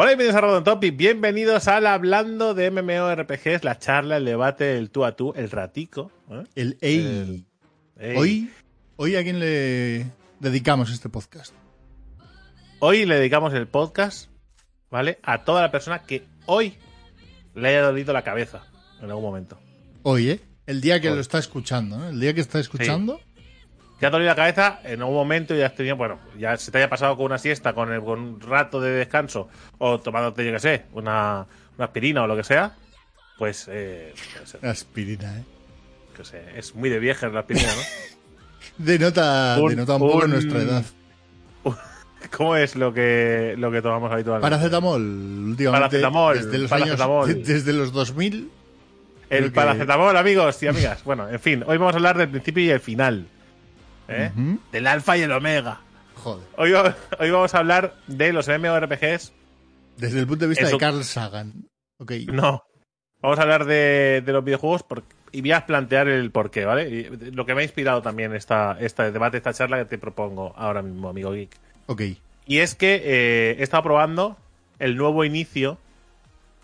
Hola 0.00 0.12
y 0.12 0.14
bienvenidos 0.14 0.36
a 0.36 0.40
Rodon 0.42 0.62
Topic, 0.62 0.96
bienvenidos 0.96 1.66
al 1.66 1.84
Hablando 1.84 2.54
de 2.54 2.70
MMORPGs, 2.70 3.64
la 3.64 3.80
charla, 3.80 4.18
el 4.18 4.26
debate, 4.26 4.78
el 4.78 4.90
tú 4.90 5.04
a 5.04 5.16
tú, 5.16 5.32
el 5.34 5.50
ratico. 5.50 6.12
¿eh? 6.30 6.44
El 6.54 6.78
ey. 6.80 7.44
Ey. 7.96 8.16
Hoy, 8.16 8.50
hoy 8.94 9.16
a 9.16 9.24
quién 9.24 9.40
le 9.40 10.06
dedicamos 10.38 10.92
este 10.92 11.08
podcast. 11.08 11.52
Hoy 12.78 13.06
le 13.06 13.16
dedicamos 13.16 13.52
el 13.54 13.66
podcast, 13.66 14.30
¿vale? 14.88 15.18
A 15.24 15.42
toda 15.42 15.62
la 15.62 15.72
persona 15.72 16.04
que 16.04 16.24
hoy 16.46 16.74
le 17.56 17.68
haya 17.70 17.82
dolido 17.82 18.12
la 18.12 18.22
cabeza 18.22 18.68
en 19.00 19.10
algún 19.10 19.24
momento. 19.24 19.58
Hoy, 20.04 20.30
¿eh? 20.30 20.40
El 20.66 20.80
día 20.80 21.00
que 21.00 21.08
Hoy. 21.08 21.16
lo 21.16 21.20
está 21.20 21.40
escuchando, 21.40 21.98
¿no? 21.98 22.08
El 22.10 22.20
día 22.20 22.34
que 22.34 22.40
está 22.40 22.60
escuchando. 22.60 23.20
Te 23.98 24.06
ha 24.06 24.10
dolido 24.10 24.28
la 24.30 24.36
cabeza 24.36 24.80
en 24.84 25.00
algún 25.00 25.16
momento 25.16 25.54
y 25.56 25.62
has 25.62 25.74
tenido, 25.74 25.96
bueno, 25.96 26.18
ya 26.38 26.56
se 26.56 26.70
te 26.70 26.78
haya 26.78 26.88
pasado 26.88 27.16
con 27.16 27.26
una 27.26 27.38
siesta, 27.38 27.72
con, 27.72 27.92
el- 27.92 28.00
con 28.02 28.20
un 28.20 28.40
rato 28.40 28.80
de 28.80 28.90
descanso, 28.90 29.48
o 29.78 29.98
tomándote, 29.98 30.44
yo 30.46 30.52
qué 30.52 30.60
sé, 30.60 30.84
una, 30.92 31.46
una 31.76 31.84
aspirina 31.84 32.22
o 32.22 32.26
lo 32.28 32.36
que 32.36 32.44
sea, 32.44 32.76
pues, 33.38 33.66
eh, 33.70 34.14
Aspirina, 34.62 35.38
¿eh? 35.38 35.44
que 36.16 36.24
sé, 36.24 36.42
es 36.56 36.74
muy 36.74 36.90
de 36.90 36.98
vieja 37.00 37.28
la 37.28 37.40
aspirina, 37.40 37.68
¿no? 37.74 37.82
Denota, 38.84 39.56
Un- 39.60 39.70
denota 39.70 39.94
un 39.94 39.98
poco 40.00 40.26
nuestra 40.28 40.60
edad. 40.62 40.84
¿Cómo 42.36 42.56
es 42.56 42.76
lo 42.76 42.92
que, 42.92 43.54
lo 43.58 43.70
que 43.70 43.80
tomamos 43.82 44.10
habitualmente? 44.12 44.48
Paracetamol, 44.50 45.00
últimamente. 45.02 45.82
Paracetamol, 45.86 46.36
desde 46.36 46.58
los 46.58 46.70
paracetamol. 46.70 47.30
años. 47.30 47.46
Desde 47.46 47.72
los 47.72 47.92
2000. 47.92 48.34
El 49.30 49.38
creo 49.38 49.42
que- 49.44 49.50
paracetamol, 49.54 50.16
amigos 50.16 50.62
y 50.62 50.66
amigas. 50.68 51.02
Bueno, 51.04 51.28
en 51.28 51.38
fin, 51.40 51.64
hoy 51.66 51.76
vamos 51.78 51.94
a 51.94 51.96
hablar 51.96 52.16
del 52.18 52.28
principio 52.28 52.62
y 52.64 52.70
el 52.70 52.80
final. 52.80 53.26
¿Eh? 54.08 54.32
Del 54.72 54.86
alfa 54.86 55.16
y 55.16 55.22
el 55.22 55.32
omega. 55.32 55.80
Joder. 56.16 56.46
Hoy, 56.56 56.72
hoy 56.72 57.30
vamos 57.30 57.54
a 57.54 57.58
hablar 57.58 57.94
de 58.06 58.32
los 58.32 58.48
MMORPGs. 58.48 59.32
Desde 59.96 60.20
el 60.20 60.26
punto 60.26 60.44
de 60.44 60.48
vista 60.50 60.64
Eso- 60.64 60.76
de 60.76 60.80
Carl 60.80 61.04
Sagan. 61.04 61.52
Ok. 61.98 62.12
No. 62.32 62.64
Vamos 63.20 63.38
a 63.38 63.42
hablar 63.42 63.64
de, 63.64 64.22
de 64.24 64.32
los 64.32 64.44
videojuegos 64.44 64.84
y 65.32 65.40
voy 65.40 65.50
a 65.52 65.66
plantear 65.66 66.06
el 66.08 66.30
porqué, 66.30 66.64
¿vale? 66.64 66.88
Y 66.88 67.04
lo 67.32 67.44
que 67.44 67.54
me 67.54 67.62
ha 67.62 67.64
inspirado 67.64 68.00
también 68.00 68.32
esta, 68.34 68.76
este 68.80 69.10
debate, 69.10 69.36
esta 69.38 69.52
charla 69.52 69.78
que 69.78 69.84
te 69.86 69.98
propongo 69.98 70.54
ahora 70.56 70.82
mismo, 70.82 71.08
amigo 71.08 71.32
Geek. 71.32 71.50
Ok. 71.86 72.02
Y 72.46 72.58
es 72.58 72.74
que 72.76 73.02
eh, 73.04 73.56
he 73.58 73.62
estado 73.62 73.82
probando 73.82 74.36
el 74.78 74.96
nuevo 74.96 75.24
inicio 75.24 75.78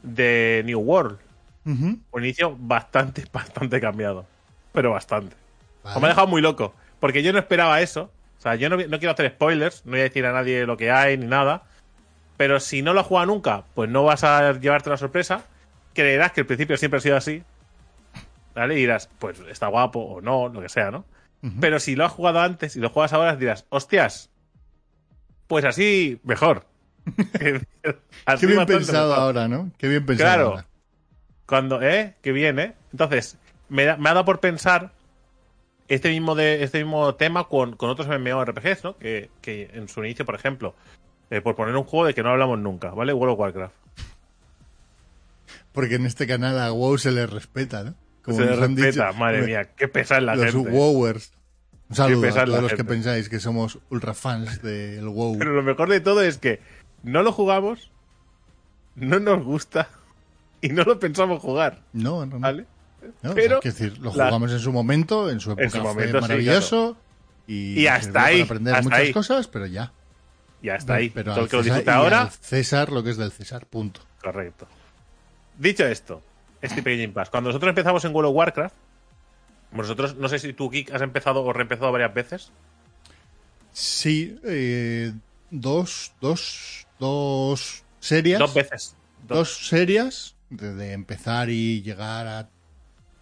de 0.02 0.62
New 0.64 0.78
World. 0.80 1.18
Un 1.66 2.04
inicio 2.18 2.56
bastante, 2.58 3.24
bastante 3.32 3.80
cambiado. 3.80 4.26
Pero 4.72 4.92
bastante. 4.92 5.34
Vale. 5.82 6.00
Me 6.00 6.06
ha 6.06 6.08
dejado 6.10 6.26
muy 6.26 6.40
loco. 6.42 6.74
Porque 7.00 7.22
yo 7.22 7.32
no 7.32 7.38
esperaba 7.38 7.80
eso. 7.80 8.10
O 8.38 8.40
sea, 8.40 8.54
yo 8.56 8.68
no, 8.68 8.76
no 8.76 8.98
quiero 8.98 9.12
hacer 9.12 9.30
spoilers. 9.30 9.84
No 9.84 9.92
voy 9.92 10.00
a 10.00 10.04
decir 10.04 10.24
a 10.26 10.32
nadie 10.32 10.66
lo 10.66 10.76
que 10.76 10.90
hay 10.90 11.16
ni 11.18 11.26
nada. 11.26 11.62
Pero 12.36 12.60
si 12.60 12.82
no 12.82 12.92
lo 12.92 13.00
has 13.00 13.06
jugado 13.06 13.26
nunca, 13.26 13.64
pues 13.74 13.88
no 13.90 14.04
vas 14.04 14.24
a 14.24 14.52
llevarte 14.52 14.90
la 14.90 14.96
sorpresa. 14.96 15.44
Creerás 15.94 16.32
que 16.32 16.40
el 16.40 16.46
principio 16.46 16.76
siempre 16.76 16.98
ha 16.98 17.00
sido 17.00 17.16
así. 17.16 17.42
¿Vale? 18.54 18.74
Y 18.74 18.78
dirás, 18.78 19.08
pues 19.18 19.40
está 19.50 19.66
guapo 19.68 20.00
o 20.00 20.20
no, 20.20 20.48
lo 20.48 20.60
que 20.60 20.68
sea, 20.68 20.90
¿no? 20.90 21.04
Pero 21.60 21.78
si 21.78 21.94
lo 21.94 22.06
has 22.06 22.12
jugado 22.12 22.40
antes 22.40 22.74
y 22.74 22.80
lo 22.80 22.88
juegas 22.88 23.12
ahora, 23.12 23.36
dirás, 23.36 23.66
hostias, 23.68 24.30
pues 25.46 25.64
así 25.66 26.18
mejor. 26.24 26.64
Así 28.24 28.46
Qué 28.46 28.52
bien 28.54 28.64
pensado 28.64 29.08
mejor. 29.10 29.22
ahora, 29.22 29.46
¿no? 29.48 29.70
Qué 29.76 29.88
bien 29.88 30.06
pensado 30.06 30.28
Claro. 30.34 30.48
ahora. 30.50 30.66
Cuando, 31.44 31.82
¿eh? 31.82 32.14
Qué 32.22 32.32
bien, 32.32 32.58
¿eh? 32.58 32.72
Entonces, 32.92 33.36
me, 33.68 33.84
da- 33.84 33.98
me 33.98 34.08
ha 34.08 34.14
dado 34.14 34.24
por 34.24 34.40
pensar 34.40 34.92
este 35.88 36.08
mismo, 36.10 36.34
de, 36.34 36.62
este 36.62 36.78
mismo 36.82 37.14
tema 37.14 37.44
con, 37.44 37.76
con 37.76 37.90
otros 37.90 38.08
MMORPGs, 38.08 38.84
¿no? 38.84 38.96
Que, 38.98 39.30
que 39.42 39.70
en 39.74 39.88
su 39.88 40.02
inicio, 40.04 40.24
por 40.24 40.34
ejemplo, 40.34 40.74
eh, 41.30 41.40
por 41.40 41.54
poner 41.56 41.76
un 41.76 41.84
juego 41.84 42.06
de 42.06 42.14
que 42.14 42.22
no 42.22 42.30
hablamos 42.30 42.58
nunca, 42.58 42.90
¿vale? 42.90 43.12
World 43.12 43.34
of 43.34 43.38
Warcraft. 43.40 43.74
Porque 45.72 45.96
en 45.96 46.06
este 46.06 46.26
canal 46.26 46.58
a 46.60 46.70
WoW 46.72 46.98
se 46.98 47.10
le 47.10 47.26
respeta, 47.26 47.82
¿no? 47.82 47.94
Como 48.22 48.38
Se 48.38 48.44
han 48.44 48.76
respeta, 48.76 49.08
dicho, 49.08 49.18
madre 49.18 49.38
los- 49.38 49.46
mía, 49.46 49.64
qué 49.76 49.88
pesa 49.88 50.20
la 50.20 50.34
los 50.36 50.52
gente. 50.52 50.70
WoWers. 50.70 51.32
Un 51.90 51.96
saludo 51.96 52.26
a 52.28 52.44
todos 52.44 52.48
los 52.62 52.70
que 52.70 52.76
gente. 52.78 52.84
pensáis 52.92 53.28
que 53.28 53.40
somos 53.40 53.78
ultra 53.90 54.14
fans 54.14 54.62
del 54.62 55.06
WoW. 55.08 55.38
Pero 55.38 55.52
lo 55.52 55.62
mejor 55.62 55.88
de 55.90 56.00
todo 56.00 56.22
es 56.22 56.38
que 56.38 56.60
no 57.02 57.22
lo 57.22 57.32
jugamos, 57.32 57.90
no 58.94 59.18
nos 59.20 59.44
gusta 59.44 59.88
y 60.62 60.68
no 60.70 60.84
lo 60.84 60.98
pensamos 60.98 61.42
jugar, 61.42 61.82
No, 61.92 62.24
no, 62.24 62.36
no. 62.36 62.40
¿vale? 62.40 62.64
No, 63.22 63.30
o 63.30 63.32
sea, 63.32 63.34
Pero 63.34 63.60
quiero 63.60 63.76
decir, 63.76 63.98
lo 63.98 64.14
la- 64.14 64.26
jugamos 64.26 64.52
en 64.52 64.58
su 64.60 64.72
momento, 64.72 65.30
en 65.30 65.40
su 65.40 65.52
época 65.52 65.68
su 65.70 65.76
fue 65.78 65.82
momento, 65.82 66.18
sí, 66.18 66.22
maravilloso. 66.22 66.96
Y, 67.46 67.80
Y 67.82 67.86
hasta 67.86 68.12
para 68.12 68.26
ahí, 68.26 68.40
aprender 68.40 68.74
hasta 68.74 68.82
muchas 68.84 68.98
ahí. 69.00 69.12
cosas, 69.12 69.48
pero 69.48 69.66
ya. 69.66 69.92
Ya 70.62 70.76
está 70.76 70.94
ahí. 70.94 71.10
Pero 71.10 71.34
Todo 71.34 71.46
que 71.48 71.56
lo 71.56 71.62
César, 71.62 71.82
y 71.86 71.90
ahora, 71.90 72.30
César 72.40 72.90
lo 72.90 73.02
que 73.04 73.10
es 73.10 73.16
del 73.18 73.30
César, 73.32 73.66
punto. 73.66 74.00
Correcto. 74.22 74.66
Dicho 75.58 75.84
esto, 75.86 76.22
este 76.62 76.82
pequeño 76.82 77.02
impasse. 77.02 77.30
Cuando 77.30 77.50
nosotros 77.50 77.68
empezamos 77.68 78.02
en 78.06 78.14
World 78.14 78.30
of 78.30 78.36
Warcraft, 78.36 78.74
nosotros, 79.72 80.16
no 80.16 80.28
sé 80.28 80.38
si 80.38 80.52
tú, 80.54 80.70
Geek, 80.70 80.92
has 80.94 81.02
empezado 81.02 81.42
o 81.44 81.52
reempezado 81.52 81.92
varias 81.92 82.14
veces. 82.14 82.50
Sí, 83.72 84.38
eh, 84.44 85.12
dos, 85.50 86.12
dos, 86.20 86.86
dos 86.98 87.82
series. 88.00 88.38
Dos 88.38 88.54
veces. 88.54 88.96
Dos. 89.26 89.38
dos 89.38 89.66
series 89.68 90.34
de, 90.50 90.74
de 90.74 90.92
empezar 90.92 91.48
y 91.50 91.82
llegar 91.82 92.26
a 92.26 92.48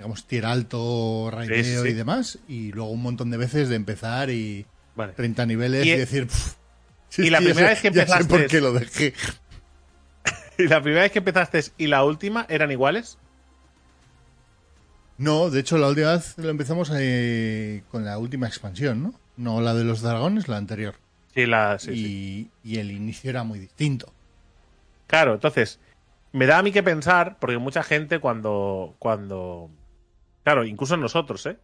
digamos 0.02 0.26
tier 0.26 0.44
alto, 0.46 1.30
raideo 1.30 1.62
Sí, 1.62 1.70
sí, 1.76 1.82
sí. 1.82 1.88
y 1.88 1.92
demás 1.92 2.38
y 2.48 2.72
luego 2.72 2.90
un 2.90 3.02
montón 3.02 3.30
de 3.30 3.36
veces 3.36 3.68
de 3.68 3.76
empezar 3.76 4.30
y 4.30 4.66
Vale. 4.96 5.12
30 5.12 5.46
niveles 5.46 5.86
Y- 5.86 5.92
y, 5.92 5.96
decir 5.96 6.26
"Pff, 6.26 6.54
si 7.08 7.22
y 7.26 7.30
la 7.30 7.38
primera 7.40 7.68
vez 7.68 7.80
que 7.80 7.88
empezaste 7.88 8.24
por 8.24 8.46
qué 8.48 8.60
lo 8.60 8.72
dejé 8.72 9.14
¿Y 10.58 10.64
la 10.66 10.82
primera 10.82 11.02
vez 11.02 11.12
que 11.12 11.20
empezaste 11.20 11.62
y 11.78 11.86
la 11.86 12.02
última 12.04 12.44
eran 12.48 12.72
iguales? 12.72 13.16
no 15.18 15.50
de 15.50 15.60
hecho 15.60 15.78
la 15.78 15.88
última 15.88 16.12
vez 16.14 16.34
lo 16.38 16.48
empezamos 16.50 16.90
eh, 16.94 17.82
con 17.90 18.04
la 18.04 18.18
última 18.18 18.48
expansión 18.48 19.02
no 19.04 19.14
no 19.36 19.60
la 19.60 19.72
de 19.74 19.84
los 19.84 20.02
dragones 20.02 20.48
la 20.48 20.56
anterior 20.56 20.96
Sí, 21.34 21.46
la. 21.46 21.78
Sí, 21.78 21.90
y, 21.92 21.94
sí. 21.94 22.50
y 22.64 22.78
el 22.78 22.90
inicio 22.90 23.30
era 23.30 23.42
muy 23.44 23.58
distinto 23.58 24.12
Claro, 25.06 25.34
entonces, 25.34 25.78
me 26.32 26.46
da 26.46 26.56
a 26.58 26.62
mí 26.62 26.72
que 26.72 26.82
pensar, 26.82 27.36
porque 27.38 27.58
mucha 27.58 27.82
gente 27.82 28.18
cuando. 28.18 28.94
cuando 28.98 29.68
Claro, 30.44 30.64
incluso 30.64 30.96
nosotros, 30.96 31.46
¿eh? 31.46 31.58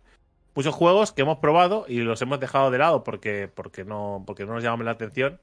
Muchos 0.54 0.74
juegos 0.74 1.12
que 1.12 1.22
hemos 1.22 1.38
probado 1.38 1.84
y 1.88 2.00
los 2.00 2.20
hemos 2.22 2.40
dejado 2.40 2.70
de 2.70 2.78
lado 2.78 3.04
porque, 3.04 3.48
porque, 3.48 3.84
no, 3.84 4.24
porque 4.26 4.44
no 4.44 4.54
nos 4.54 4.62
llaman 4.62 4.86
la 4.86 4.92
atención. 4.92 5.40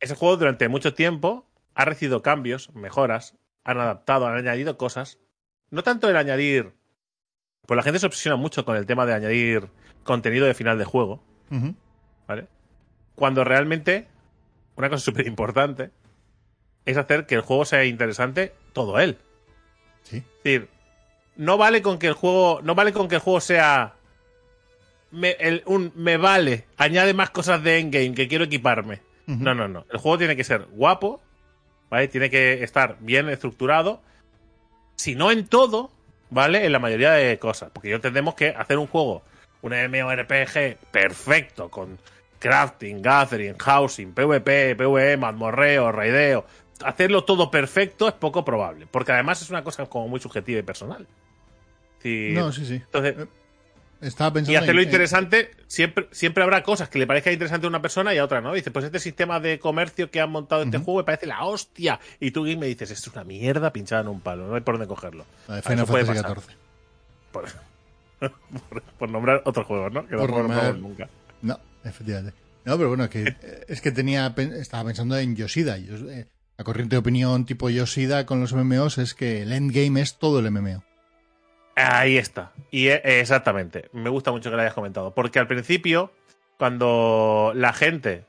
Ese 0.00 0.14
juego 0.14 0.36
durante 0.36 0.68
mucho 0.68 0.94
tiempo 0.94 1.46
ha 1.74 1.84
recibido 1.84 2.22
cambios, 2.22 2.74
mejoras, 2.74 3.36
han 3.64 3.78
adaptado, 3.78 4.26
han 4.26 4.36
añadido 4.36 4.78
cosas. 4.78 5.18
No 5.70 5.82
tanto 5.82 6.08
el 6.08 6.16
añadir. 6.16 6.72
Pues 7.66 7.76
la 7.76 7.82
gente 7.82 7.98
se 7.98 8.06
obsesiona 8.06 8.36
mucho 8.36 8.64
con 8.64 8.76
el 8.76 8.86
tema 8.86 9.06
de 9.06 9.14
añadir 9.14 9.68
contenido 10.02 10.46
de 10.46 10.54
final 10.54 10.78
de 10.78 10.84
juego. 10.84 11.22
¿vale? 12.26 12.48
Cuando 13.14 13.44
realmente, 13.44 14.08
una 14.76 14.88
cosa 14.88 15.04
súper 15.04 15.26
importante 15.26 15.90
es 16.86 16.96
hacer 16.96 17.26
que 17.26 17.34
el 17.34 17.42
juego 17.42 17.64
sea 17.64 17.84
interesante 17.84 18.54
todo 18.72 18.98
él. 18.98 19.18
sí 20.02 20.16
Es 20.16 20.42
decir, 20.42 20.68
no 21.40 21.56
vale 21.56 21.80
con 21.82 21.98
que 21.98 22.06
el 22.08 22.12
juego. 22.12 22.60
No 22.62 22.74
vale 22.74 22.92
con 22.92 23.08
que 23.08 23.14
el 23.16 23.20
juego 23.20 23.40
sea. 23.40 23.94
Me, 25.10 25.30
el- 25.40 25.62
un 25.66 25.90
me 25.96 26.16
vale, 26.18 26.66
añade 26.76 27.14
más 27.14 27.30
cosas 27.30 27.62
de 27.62 27.78
endgame 27.78 28.14
que 28.14 28.28
quiero 28.28 28.44
equiparme. 28.44 29.00
No, 29.26 29.54
no, 29.54 29.66
no. 29.68 29.86
El 29.90 29.98
juego 29.98 30.18
tiene 30.18 30.36
que 30.36 30.44
ser 30.44 30.66
guapo, 30.70 31.20
¿vale? 31.88 32.08
Tiene 32.08 32.30
que 32.30 32.62
estar 32.62 32.96
bien 33.00 33.28
estructurado. 33.28 34.00
Si 34.96 35.14
no 35.14 35.30
en 35.30 35.46
todo, 35.46 35.90
¿vale? 36.30 36.64
En 36.66 36.72
la 36.72 36.78
mayoría 36.78 37.12
de 37.12 37.38
cosas. 37.38 37.70
Porque 37.72 37.88
yo 37.88 37.96
entendemos 37.96 38.34
que 38.34 38.50
hacer 38.50 38.78
un 38.78 38.86
juego, 38.86 39.22
un 39.62 39.72
MMORPG 39.72 40.76
perfecto, 40.90 41.70
con 41.70 41.98
crafting, 42.38 43.00
gathering, 43.02 43.56
housing, 43.58 44.12
PvP, 44.12 44.74
PvE, 44.76 45.16
mazmorreo, 45.16 45.90
raideo, 45.92 46.44
hacerlo 46.84 47.24
todo 47.24 47.50
perfecto 47.50 48.08
es 48.08 48.14
poco 48.14 48.44
probable. 48.44 48.86
Porque 48.90 49.12
además 49.12 49.42
es 49.42 49.50
una 49.50 49.62
cosa 49.64 49.86
como 49.86 50.08
muy 50.08 50.20
subjetiva 50.20 50.58
y 50.60 50.62
personal. 50.62 51.06
Sí, 52.02 52.30
no 52.34 52.50
sí 52.52 52.64
sí 52.66 52.74
entonces, 52.76 53.28
estaba 54.00 54.32
pensando 54.32 54.52
y 54.52 54.56
hacerlo 54.56 54.80
en- 54.80 54.88
en- 54.88 54.92
interesante, 54.92 55.50
siempre, 55.66 56.08
siempre 56.10 56.42
habrá 56.42 56.62
cosas 56.62 56.88
que 56.88 56.98
le 56.98 57.06
parezca 57.06 57.30
interesante 57.32 57.66
a 57.66 57.68
una 57.68 57.82
persona 57.82 58.14
y 58.14 58.18
a 58.18 58.24
otra 58.24 58.40
no. 58.40 58.54
Dice, 58.54 58.70
pues 58.70 58.86
este 58.86 58.98
sistema 58.98 59.40
de 59.40 59.58
comercio 59.58 60.10
que 60.10 60.20
han 60.22 60.30
montado 60.30 60.62
este 60.62 60.78
Ujú. 60.78 60.84
juego 60.86 60.98
me 61.00 61.04
parece 61.04 61.26
la 61.26 61.44
hostia. 61.44 62.00
Y 62.18 62.30
tú 62.30 62.44
Geek, 62.44 62.58
me 62.58 62.66
dices, 62.66 62.90
esto 62.90 63.10
es 63.10 63.16
una 63.16 63.24
mierda 63.24 63.70
pinchada 63.72 64.00
en 64.00 64.08
un 64.08 64.20
palo, 64.22 64.46
no 64.46 64.54
hay 64.54 64.62
por 64.62 64.76
dónde 64.76 64.88
cogerlo. 64.88 65.26
la 65.48 65.56
de 65.56 65.62
Final 65.62 65.86
Fantasy. 65.86 66.12
XIV 66.18 66.24
Por, 67.30 67.44
por, 68.20 68.82
por 68.98 69.10
nombrar 69.10 69.42
otro 69.44 69.64
juego, 69.64 69.90
¿no? 69.90 70.06
Que 70.06 70.16
Por 70.16 70.30
no 70.30 70.38
nombrar- 70.48 70.78
nunca. 70.78 71.08
No, 71.42 71.58
efectivamente. 71.84 72.32
No, 72.64 72.76
pero 72.76 72.88
bueno, 72.88 73.08
que, 73.10 73.22
eh, 73.42 73.64
es 73.68 73.80
que 73.82 73.90
tenía 73.92 74.34
estaba 74.36 74.84
pensando 74.84 75.18
en 75.18 75.36
Yoshida. 75.36 75.76
Yos- 75.78 76.08
eh, 76.10 76.26
la 76.56 76.64
corriente 76.64 76.94
de 76.96 77.00
opinión 77.00 77.44
tipo 77.46 77.68
Yoshida 77.68 78.24
con 78.26 78.40
los 78.40 78.52
MMOs 78.54 78.96
es 78.98 79.14
que 79.14 79.42
el 79.42 79.52
endgame 79.52 80.00
es 80.00 80.18
todo 80.18 80.40
el 80.40 80.50
MMO. 80.50 80.82
Ahí 81.80 82.18
está. 82.18 82.52
Y 82.70 82.88
eh, 82.88 83.00
exactamente. 83.20 83.88
Me 83.92 84.10
gusta 84.10 84.32
mucho 84.32 84.50
que 84.50 84.56
lo 84.56 84.62
hayas 84.62 84.74
comentado. 84.74 85.14
Porque 85.14 85.38
al 85.38 85.46
principio, 85.46 86.12
cuando 86.58 87.52
la 87.54 87.72
gente 87.72 88.24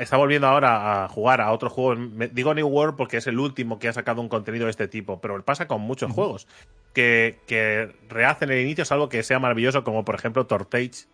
está 0.00 0.16
volviendo 0.16 0.46
ahora 0.46 1.04
a 1.04 1.08
jugar 1.08 1.40
a 1.40 1.52
otro 1.52 1.70
juego. 1.70 2.00
Digo 2.32 2.54
New 2.54 2.66
World 2.66 2.96
porque 2.96 3.18
es 3.18 3.26
el 3.26 3.38
último 3.38 3.78
que 3.78 3.88
ha 3.88 3.92
sacado 3.92 4.20
un 4.20 4.28
contenido 4.28 4.64
de 4.64 4.70
este 4.70 4.88
tipo, 4.88 5.20
pero 5.20 5.42
pasa 5.44 5.68
con 5.68 5.80
muchos 5.82 6.12
juegos 6.12 6.46
que, 6.92 7.38
que, 7.46 7.94
rehacen 8.08 8.50
el 8.50 8.60
inicio, 8.60 8.84
salvo 8.84 9.08
que 9.08 9.22
sea 9.22 9.38
maravilloso, 9.38 9.84
como 9.84 10.04
por 10.04 10.14
ejemplo 10.14 10.46
Tortage, 10.46 11.06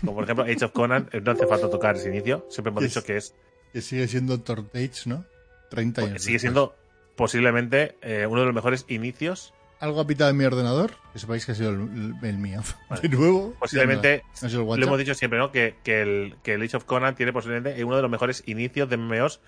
como 0.00 0.14
por 0.14 0.24
ejemplo 0.24 0.44
Age 0.44 0.64
of 0.64 0.72
Conan. 0.72 1.08
No 1.22 1.32
hace 1.32 1.46
falta 1.46 1.70
tocar 1.70 1.96
ese 1.96 2.10
inicio, 2.10 2.46
siempre 2.50 2.70
hemos 2.70 2.84
dicho 2.84 3.02
que 3.02 3.16
es. 3.16 3.34
Que 3.72 3.80
sigue 3.80 4.06
siendo 4.08 4.40
Tortage, 4.40 5.06
¿no? 5.06 5.24
30 5.70 6.02
años. 6.02 6.22
Sigue 6.22 6.38
siendo 6.38 6.74
posiblemente 7.16 7.96
eh, 8.02 8.26
uno 8.26 8.40
de 8.40 8.46
los 8.46 8.54
mejores 8.54 8.84
inicios 8.88 9.54
algo 9.80 10.00
ha 10.00 10.06
pitado 10.06 10.30
en 10.30 10.36
mi 10.36 10.44
ordenador, 10.44 10.92
que 11.12 11.18
sepáis 11.18 11.46
que 11.46 11.52
ha 11.52 11.54
sido 11.54 11.70
el, 11.70 12.38
mío. 12.38 12.60
De 13.02 13.08
nuevo. 13.08 13.54
Posiblemente, 13.58 14.22
lo 14.42 14.74
hemos 14.74 14.98
dicho 14.98 15.14
siempre, 15.14 15.38
¿no? 15.38 15.50
Que, 15.50 15.74
el, 15.84 16.36
que 16.42 16.54
Age 16.54 16.76
of 16.76 16.84
Conan 16.84 17.14
tiene 17.14 17.32
posiblemente 17.32 17.82
uno 17.82 17.96
de 17.96 18.02
los 18.02 18.10
mejores 18.10 18.42
inicios 18.46 18.88
de 18.90 18.98
MMOs 18.98 19.40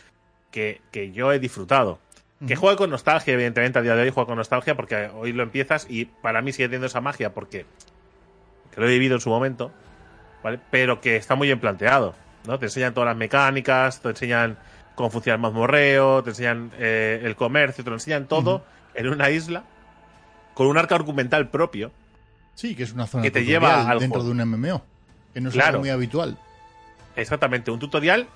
que, 0.51 0.81
que 0.91 1.13
yo 1.13 1.33
he 1.33 1.39
disfrutado. 1.39 2.01
Que 2.47 2.57
juega 2.57 2.77
con 2.77 2.91
nostalgia, 2.91 3.35
evidentemente, 3.35 3.79
a 3.79 3.83
día 3.83 3.95
de 3.95 4.03
hoy 4.03 4.11
juega 4.11 4.27
con 4.27 4.37
nostalgia 4.37 4.75
porque 4.75 5.11
hoy 5.15 5.33
lo 5.33 5.45
empiezas 5.45 5.87
y 5.89 6.07
para 6.07 6.43
mí 6.43 6.53
sigue 6.53 6.67
teniendo 6.67 6.89
esa 6.89 7.01
magia 7.01 7.33
porque 7.33 7.67
que 8.75 8.81
lo 8.81 8.89
he 8.89 8.91
vivido 8.91 9.15
en 9.15 9.21
su 9.21 9.29
momento, 9.29 9.71
¿vale? 10.43 10.59
Pero 10.71 11.01
que 11.01 11.15
está 11.15 11.37
muy 11.37 11.47
bien 11.47 11.61
planteado, 11.61 12.17
¿no? 12.49 12.59
Te 12.59 12.67
enseñan 12.67 12.95
todas 12.95 13.07
las 13.07 13.17
mecánicas, 13.17 14.01
te 14.01 14.09
enseñan 14.09 14.59
cómo 14.97 15.11
funciona 15.11 15.37
el 15.37 15.41
mazmorreo, 15.41 16.25
te 16.25 16.31
enseñan 16.31 16.73
eh, 16.79 17.21
el 17.23 17.37
comercio, 17.37 17.85
te 17.85 17.91
lo 17.91 17.97
enseñan 17.97 18.27
todo 18.27 18.65
en 18.95 19.09
una 19.09 19.31
isla 19.31 19.63
con 20.55 20.67
un 20.67 20.79
arco 20.79 20.95
argumental 20.95 21.49
propio. 21.49 21.93
Sí, 22.55 22.75
que 22.75 22.83
es 22.83 22.93
una 22.93 23.07
zona 23.07 23.23
que 23.23 23.31
te 23.31 23.45
lleva 23.45 23.95
dentro 23.99 24.23
de 24.23 24.31
un 24.31 24.39
MMO, 24.39 24.83
que 25.33 25.41
no 25.41 25.49
es 25.49 25.59
algo 25.59 25.81
muy 25.81 25.91
habitual. 25.91 26.39
Exactamente, 27.17 27.71
un 27.71 27.79
tutorial 27.79 28.27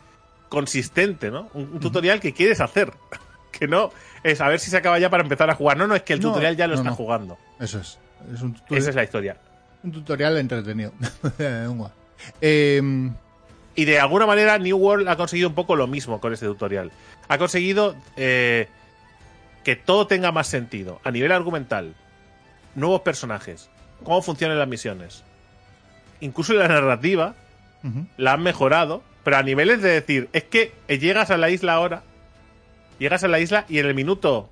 consistente, 0.48 1.30
¿no? 1.30 1.48
Un, 1.54 1.80
tutorial 1.80 2.20
que 2.20 2.32
quieres 2.32 2.60
hacer. 2.60 2.92
que 3.50 3.66
no 3.66 3.90
es 4.22 4.40
a 4.40 4.48
ver 4.48 4.60
si 4.60 4.70
se 4.70 4.76
acaba 4.76 4.98
ya 4.98 5.08
para 5.08 5.22
empezar 5.22 5.48
a 5.50 5.54
jugar. 5.54 5.76
No, 5.76 5.86
no, 5.86 5.94
es 5.94 6.02
que 6.02 6.12
el 6.12 6.20
tutorial 6.20 6.56
ya 6.56 6.66
lo 6.66 6.74
está 6.74 6.90
jugando. 6.90 7.38
Eso 7.58 7.80
es. 7.80 7.98
Esa 8.70 8.90
es 8.90 8.96
la 8.96 9.04
historia. 9.04 9.36
Un 9.82 9.92
tutorial 9.92 10.36
entretenido. 10.38 10.92
Em, 12.40 13.12
y 13.74 13.84
de 13.84 14.00
alguna 14.00 14.26
manera 14.26 14.58
New 14.58 14.78
World 14.78 15.06
ha 15.06 15.16
conseguido 15.16 15.50
un 15.50 15.54
poco 15.54 15.76
lo 15.76 15.86
mismo 15.86 16.18
con 16.18 16.32
este 16.32 16.46
tutorial. 16.46 16.90
Ha 17.28 17.36
conseguido 17.36 17.94
eh, 18.16 18.68
que 19.62 19.76
todo 19.76 20.06
tenga 20.06 20.32
más 20.32 20.46
sentido 20.46 20.98
a 21.04 21.10
nivel 21.10 21.30
argumental, 21.30 21.94
nuevos 22.76 23.00
personajes, 23.00 23.68
cómo 24.04 24.22
funcionan 24.22 24.58
las 24.58 24.68
misiones. 24.68 25.24
Incluso 26.20 26.54
la 26.54 26.68
narrativa 26.68 27.34
la 28.16 28.32
han 28.32 28.42
mejorado, 28.42 29.02
pero 29.22 29.36
a 29.36 29.42
niveles 29.42 29.82
de 29.82 29.90
decir, 29.90 30.28
es 30.32 30.44
que 30.44 30.72
llegas 30.88 31.30
a 31.30 31.36
la 31.36 31.50
isla 31.50 31.74
ahora, 31.74 32.02
llegas 32.98 33.22
a 33.24 33.28
la 33.28 33.40
isla 33.40 33.64
y 33.68 33.78
en 33.78 33.86
el 33.86 33.94
minuto 33.94 34.50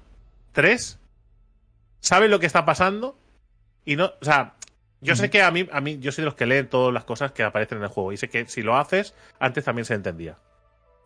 3 0.52 0.98
sabes 2.00 2.30
lo 2.30 2.38
que 2.38 2.46
está 2.46 2.64
pasando 2.64 3.18
y 3.84 3.96
no, 3.96 4.12
o 4.20 4.24
sea, 4.24 4.54
yo 5.00 5.16
sé 5.16 5.30
que 5.30 5.42
a 5.42 5.50
mí, 5.50 5.68
a 5.70 5.80
mí, 5.80 5.98
yo 5.98 6.12
soy 6.12 6.22
de 6.22 6.26
los 6.26 6.34
que 6.34 6.46
leen 6.46 6.68
todas 6.68 6.94
las 6.94 7.04
cosas 7.04 7.32
que 7.32 7.42
aparecen 7.42 7.78
en 7.78 7.84
el 7.84 7.90
juego 7.90 8.12
y 8.12 8.16
sé 8.16 8.28
que 8.28 8.46
si 8.46 8.62
lo 8.62 8.76
haces, 8.76 9.14
antes 9.38 9.64
también 9.64 9.84
se 9.84 9.94
entendía. 9.94 10.38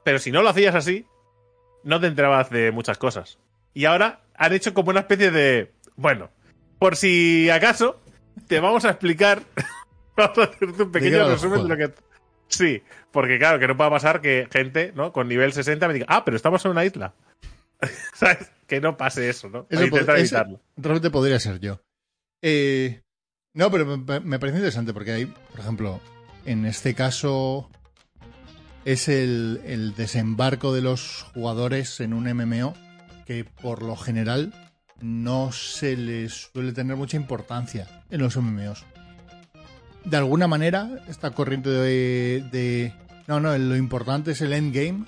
Pero 0.05 0.19
si 0.19 0.31
no 0.31 0.43
lo 0.43 0.51
hacías 0.51 0.75
así, 0.75 1.07
no 1.83 1.99
te 2.01 2.07
enterabas 2.07 2.51
de 2.51 2.71
muchas 2.71 2.99
cosas. 2.99 3.39
Y 3.75 3.87
ahora 3.87 4.21
han 4.35 4.53
hecho 4.53 4.73
como 4.75 4.91
una 4.91 5.01
especie 5.01 5.31
de, 5.31 5.73
bueno, 5.97 6.31
por 6.79 6.97
si 6.97 7.51
acaso, 7.51 8.01
te 8.47 8.61
vamos 8.61 8.85
a 8.85 8.91
explicar. 8.91 9.43
vamos 10.17 10.39
a 10.39 10.43
hacerte 10.45 10.83
un 10.83 10.93
pequeño 10.93 11.29
resumen 11.29 11.63
de 11.63 11.69
lo 11.69 11.77
que. 11.77 11.95
Sí, 12.49 12.83
porque 13.11 13.39
claro, 13.39 13.59
que 13.59 13.69
no 13.69 13.77
pueda 13.77 13.91
pasar 13.91 14.21
que 14.21 14.49
gente, 14.51 14.93
¿no? 14.95 15.13
Con 15.13 15.29
nivel 15.29 15.53
60 15.53 15.87
me 15.87 15.95
diga, 15.95 16.07
ah, 16.09 16.25
pero 16.25 16.37
estamos 16.37 16.65
en 16.65 16.71
una 16.71 16.85
isla. 16.85 17.15
¿Sabes? 18.15 18.51
Que 18.67 18.81
no 18.81 18.97
pase 18.97 19.29
eso, 19.29 19.49
¿no? 19.49 19.67
Eso 19.71 19.83
evitarlo. 19.83 20.61
realmente 20.77 21.11
podría 21.11 21.39
ser 21.39 21.61
yo. 21.61 21.81
Eh, 22.43 23.03
no, 23.55 23.71
pero 23.71 23.99
me, 23.99 24.39
parece 24.39 24.59
interesante 24.59 24.93
porque 24.93 25.13
hay, 25.13 25.27
por 25.27 25.61
ejemplo, 25.61 26.01
en 26.45 26.65
este 26.65 26.95
caso 26.95 27.71
es 28.85 29.09
el, 29.09 29.61
el 29.65 29.95
desembarco 29.95 30.73
de 30.73 30.83
los 30.83 31.27
jugadores 31.35 32.01
en 32.01 32.13
un 32.13 32.33
MMO 32.33 32.75
que 33.27 33.45
por 33.45 33.83
lo 33.83 33.97
general 33.97 34.53
no 35.01 35.53
se 35.53 35.97
les 35.97 36.51
suele 36.53 36.73
tener 36.73 36.97
mucha 36.97 37.17
importancia 37.17 37.87
en 38.11 38.21
los 38.21 38.37
MMOs. 38.37 38.85
De 40.05 40.17
alguna 40.17 40.47
manera, 40.47 40.91
esta 41.09 41.31
corriente 41.33 41.71
de, 41.71 42.95
No, 43.27 43.41
no, 43.41 43.57
lo 43.59 43.77
importante 43.77 44.33
es 44.33 44.41
el 44.41 44.53
endgame, 44.53 45.05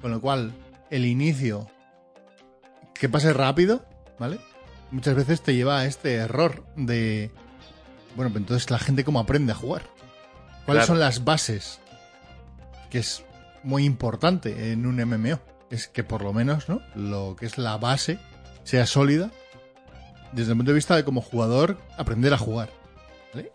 con 0.00 0.10
lo 0.10 0.20
cual 0.20 0.52
el 0.90 1.04
inicio 1.04 1.68
que 2.94 3.08
pase 3.08 3.32
rápido, 3.32 3.84
¿vale? 4.18 4.38
Muchas 4.90 5.14
veces 5.14 5.42
te 5.42 5.54
lleva 5.54 5.80
a 5.80 5.86
este 5.86 6.14
error 6.14 6.64
de... 6.76 7.30
Bueno, 8.16 8.32
pues 8.32 8.42
entonces 8.42 8.70
la 8.70 8.78
gente 8.78 9.04
cómo 9.04 9.20
aprende 9.20 9.52
a 9.52 9.54
jugar. 9.54 9.82
¿Cuáles 10.64 10.86
son 10.86 10.98
las 10.98 11.24
bases? 11.24 11.78
Que 12.90 12.98
es 12.98 13.22
muy 13.62 13.84
importante 13.84 14.72
en 14.72 14.86
un 14.86 14.96
MMO. 14.96 15.38
Es 15.70 15.88
que 15.88 16.04
por 16.04 16.22
lo 16.22 16.32
menos, 16.32 16.68
¿no? 16.68 16.80
Lo 16.94 17.36
que 17.36 17.46
es 17.46 17.58
la 17.58 17.76
base 17.76 18.18
sea 18.68 18.84
sólida 18.84 19.30
desde 20.32 20.50
el 20.52 20.58
punto 20.58 20.72
de 20.72 20.74
vista 20.74 20.94
de 20.94 21.02
como 21.02 21.22
jugador 21.22 21.78
aprender 21.96 22.34
a 22.34 22.38
jugar. 22.38 22.68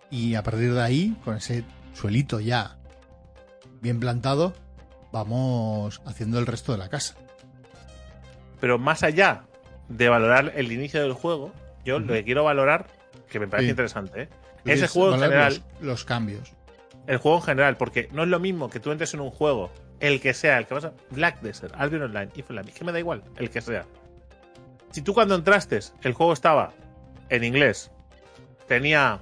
Y 0.09 0.33
a 0.33 0.41
partir 0.41 0.73
de 0.73 0.81
ahí, 0.81 1.15
con 1.23 1.37
ese 1.37 1.63
suelito 1.93 2.39
ya 2.39 2.77
bien 3.79 3.99
plantado, 3.99 4.55
vamos 5.11 6.01
haciendo 6.07 6.39
el 6.39 6.47
resto 6.47 6.71
de 6.71 6.79
la 6.79 6.89
casa. 6.89 7.13
Pero 8.59 8.79
más 8.79 9.03
allá 9.03 9.43
de 9.87 10.09
valorar 10.09 10.53
el 10.55 10.71
inicio 10.71 11.03
del 11.03 11.13
juego, 11.13 11.51
yo 11.85 11.99
lo 11.99 12.13
que 12.13 12.23
quiero 12.23 12.43
valorar, 12.43 12.87
que 13.29 13.39
me 13.39 13.47
parece 13.47 13.69
interesante, 13.69 14.23
¿eh? 14.23 14.29
es 14.65 14.81
el 14.81 14.87
juego 14.87 15.13
en 15.13 15.21
general. 15.21 15.61
Los, 15.79 16.05
cambios. 16.05 16.53
El 17.05 17.17
juego 17.17 17.37
en 17.37 17.43
general, 17.43 17.77
porque 17.77 18.09
no 18.13 18.23
es 18.23 18.29
lo 18.29 18.39
mismo 18.39 18.67
que 18.67 18.79
tú 18.79 18.91
entres 18.91 19.13
en 19.13 19.19
un 19.19 19.29
juego, 19.29 19.69
el 19.99 20.19
que 20.19 20.33
sea, 20.33 20.57
el 20.57 20.65
que 20.65 20.73
vas 20.73 20.85
a. 20.85 20.93
Black 21.11 21.41
Desert, 21.41 21.75
Albion 21.77 22.01
Online, 22.01 22.31
If 22.35 22.49
Online, 22.49 22.71
que 22.71 22.83
me 22.83 22.91
da 22.91 22.97
igual, 22.97 23.23
el 23.37 23.51
que 23.51 23.61
sea 23.61 23.85
si 24.93 25.01
tú 25.01 25.15
cuando 25.15 25.33
entraste, 25.33 25.79
el 26.03 26.13
juego 26.13 26.33
estaba 26.33 26.71
en 27.29 27.43
inglés, 27.43 27.89
tenía 28.67 29.21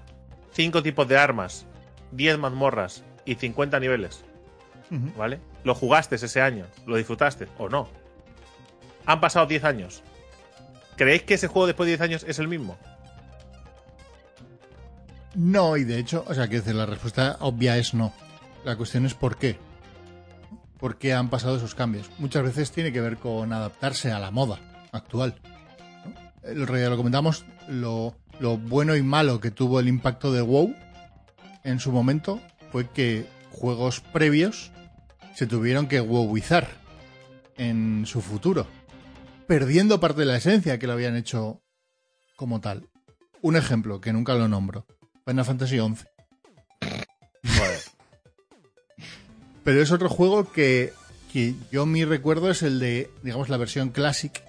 cinco 0.51 0.83
tipos 0.83 1.07
de 1.07 1.17
armas, 1.17 1.65
10 2.11 2.39
mazmorras 2.39 3.05
y 3.23 3.35
50 3.35 3.79
niveles, 3.79 4.25
¿vale? 5.17 5.39
Lo 5.63 5.73
jugaste 5.73 6.15
ese 6.17 6.41
año, 6.41 6.65
lo 6.85 6.97
disfrutaste 6.97 7.47
o 7.57 7.69
no. 7.69 7.87
Han 9.05 9.21
pasado 9.21 9.45
10 9.45 9.63
años. 9.63 10.03
¿Creéis 10.97 11.23
que 11.23 11.35
ese 11.35 11.47
juego 11.47 11.67
después 11.67 11.87
de 11.87 11.91
10 11.91 12.01
años 12.01 12.25
es 12.27 12.37
el 12.39 12.49
mismo? 12.49 12.77
No, 15.33 15.77
y 15.77 15.85
de 15.85 15.99
hecho, 15.99 16.25
o 16.27 16.33
sea, 16.33 16.49
que 16.49 16.61
la 16.73 16.85
respuesta 16.85 17.37
obvia 17.39 17.77
es 17.77 17.93
no. 17.93 18.11
La 18.65 18.75
cuestión 18.75 19.05
es 19.05 19.13
por 19.13 19.37
qué. 19.37 19.57
¿Por 20.77 20.97
qué 20.97 21.13
han 21.13 21.29
pasado 21.29 21.55
esos 21.55 21.75
cambios? 21.75 22.09
Muchas 22.17 22.43
veces 22.43 22.71
tiene 22.71 22.91
que 22.91 22.99
ver 22.99 23.15
con 23.15 23.53
adaptarse 23.53 24.11
a 24.11 24.19
la 24.19 24.31
moda 24.31 24.59
actual 24.91 25.39
lo 26.43 26.97
comentamos, 26.97 27.45
lo, 27.67 28.15
bueno 28.39 28.95
y 28.95 29.03
malo 29.03 29.39
que 29.39 29.51
tuvo 29.51 29.79
el 29.79 29.87
impacto 29.87 30.31
de 30.31 30.41
WoW 30.41 30.75
en 31.63 31.79
su 31.79 31.91
momento 31.91 32.41
fue 32.71 32.89
que 32.89 33.25
juegos 33.51 33.99
previos 33.99 34.71
se 35.35 35.47
tuvieron 35.47 35.87
que 35.87 36.01
WoWizar 36.01 36.67
en 37.57 38.05
su 38.05 38.21
futuro, 38.21 38.65
perdiendo 39.47 39.99
parte 39.99 40.21
de 40.21 40.25
la 40.25 40.37
esencia 40.37 40.79
que 40.79 40.87
lo 40.87 40.93
habían 40.93 41.15
hecho 41.15 41.61
como 42.35 42.59
tal. 42.59 42.89
Un 43.41 43.55
ejemplo 43.55 44.01
que 44.01 44.13
nunca 44.13 44.33
lo 44.33 44.47
nombro, 44.47 44.85
Final 45.25 45.45
Fantasy 45.45 45.77
XI. 45.77 46.05
Pero 49.63 49.81
es 49.81 49.91
otro 49.91 50.09
juego 50.09 50.51
que, 50.51 50.91
que 51.31 51.53
yo 51.71 51.85
mi 51.85 52.03
recuerdo 52.03 52.49
es 52.49 52.63
el 52.63 52.79
de, 52.79 53.11
digamos, 53.21 53.49
la 53.49 53.57
versión 53.57 53.89
Classic 53.89 54.43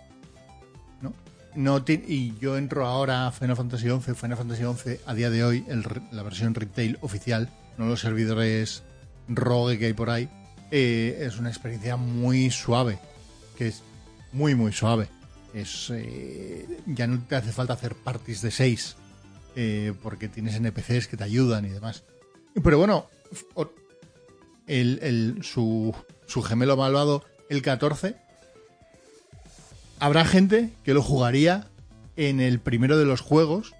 no 1.54 1.84
y 1.86 2.34
yo 2.38 2.56
entro 2.56 2.86
ahora 2.86 3.26
a 3.26 3.32
Final 3.32 3.56
Fantasy 3.56 3.88
XI. 3.88 4.14
Final 4.14 4.36
Fantasy 4.36 4.62
XI 4.62 5.00
a 5.06 5.14
día 5.14 5.30
de 5.30 5.44
hoy, 5.44 5.64
la 6.10 6.22
versión 6.22 6.54
retail 6.54 6.98
oficial, 7.00 7.50
no 7.78 7.86
los 7.86 8.00
servidores 8.00 8.82
rogue 9.28 9.78
que 9.78 9.86
hay 9.86 9.92
por 9.92 10.10
ahí, 10.10 10.28
eh, 10.70 11.24
es 11.26 11.38
una 11.38 11.50
experiencia 11.50 11.96
muy 11.96 12.50
suave, 12.50 12.98
que 13.56 13.68
es 13.68 13.82
muy 14.32 14.54
muy 14.54 14.72
suave. 14.72 15.08
Es 15.52 15.90
eh, 15.90 16.66
ya 16.86 17.06
no 17.06 17.22
te 17.28 17.36
hace 17.36 17.52
falta 17.52 17.74
hacer 17.74 17.94
parties 17.94 18.40
de 18.40 18.50
6 18.50 18.96
eh, 19.54 19.92
porque 20.02 20.28
tienes 20.28 20.54
NPCs 20.54 21.08
que 21.08 21.16
te 21.16 21.24
ayudan 21.24 21.66
y 21.66 21.68
demás. 21.68 22.04
Pero 22.62 22.78
bueno, 22.78 23.06
el, 24.66 25.40
su, 25.42 25.94
su 26.26 26.42
gemelo 26.42 26.76
malvado, 26.76 27.24
el 27.50 27.60
14, 27.60 28.16
habrá 30.02 30.24
gente 30.24 30.70
que 30.84 30.94
lo 30.94 31.02
jugaría 31.02 31.66
en 32.16 32.40
el 32.40 32.58
primero 32.58 32.98
de 32.98 33.04
los 33.04 33.20
juegos 33.20 33.72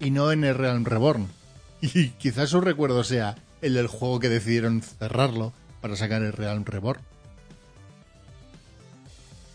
y 0.00 0.10
no 0.10 0.32
en 0.32 0.44
el 0.44 0.54
Realm 0.54 0.84
Reborn. 0.84 1.28
Y 1.80 2.08
quizás 2.10 2.48
su 2.50 2.60
recuerdo 2.60 3.04
sea 3.04 3.36
el 3.62 3.74
del 3.74 3.86
juego 3.86 4.18
que 4.18 4.28
decidieron 4.28 4.80
cerrarlo 4.82 5.52
para 5.80 5.94
sacar 5.94 6.22
el 6.22 6.32
Realm 6.32 6.64
Reborn. 6.64 7.00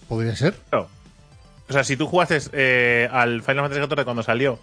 ¿Podría 0.08 0.36
ser? 0.36 0.56
O 0.72 0.88
sea, 1.74 1.84
si 1.84 1.98
tú 1.98 2.08
jugaste 2.08 2.40
eh, 2.52 3.10
al 3.12 3.42
Final 3.42 3.70
Fantasy 3.70 3.82
XIV 3.82 4.04
cuando 4.04 4.22
salió, 4.24 4.60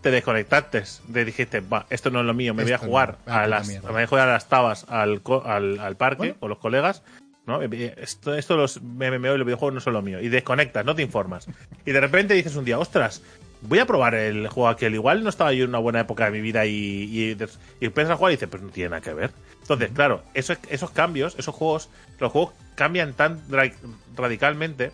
te 0.00 0.10
desconectaste, 0.10 0.82
te 1.12 1.24
dijiste, 1.24 1.60
va, 1.60 1.86
esto 1.90 2.10
no 2.10 2.20
es 2.20 2.26
lo 2.26 2.34
mío, 2.34 2.54
me 2.54 2.62
voy 2.64 2.72
a 2.72 2.78
jugar 2.78 3.18
no, 3.26 3.32
va 3.32 3.42
a 3.42 3.46
las, 3.46 3.68
me 3.68 3.80
voy 3.80 4.02
a 4.02 4.06
jugar 4.06 4.28
a 4.28 4.32
las 4.32 4.48
tabas 4.48 4.86
al, 4.88 5.22
co- 5.22 5.44
al, 5.44 5.78
al 5.80 5.96
parque 5.96 6.18
Bueno. 6.18 6.36
con 6.40 6.48
los 6.50 6.58
colegas, 6.58 7.02
¿no? 7.46 7.60
Esto, 7.62 8.34
esto 8.34 8.56
los 8.56 8.80
MMO 8.82 9.34
y 9.34 9.38
los 9.38 9.44
videojuegos 9.46 9.74
no 9.74 9.80
son 9.80 9.92
lo 9.94 10.02
mío. 10.02 10.20
Y 10.20 10.28
desconectas, 10.28 10.84
no 10.84 10.94
te 10.94 11.02
informas. 11.02 11.46
Y 11.84 11.92
de 11.92 12.00
repente 12.00 12.34
dices 12.34 12.56
un 12.56 12.64
día, 12.64 12.78
ostras, 12.78 13.22
voy 13.62 13.78
a 13.78 13.86
probar 13.86 14.14
el 14.14 14.48
juego 14.48 14.68
aquel. 14.68 14.94
Igual 14.94 15.22
no 15.22 15.30
estaba 15.30 15.52
yo 15.52 15.64
en 15.64 15.70
una 15.70 15.78
buena 15.78 16.00
época 16.00 16.24
de 16.26 16.30
mi 16.30 16.40
vida 16.40 16.64
y, 16.66 16.70
y, 16.72 17.36
y 17.80 17.84
empiezas 17.86 18.12
a 18.12 18.16
jugar 18.16 18.32
y 18.32 18.36
dices, 18.36 18.48
pues 18.48 18.62
no 18.62 18.70
tiene 18.70 18.90
nada 18.90 19.02
que 19.02 19.12
ver. 19.14 19.30
Entonces, 19.60 19.90
claro, 19.94 20.22
esos, 20.34 20.58
esos 20.70 20.90
cambios, 20.90 21.34
esos 21.38 21.54
juegos, 21.54 21.88
los 22.18 22.30
juegos 22.32 22.52
cambian 22.74 23.12
tan 23.14 23.40
ra- 23.50 23.72
radicalmente 24.16 24.92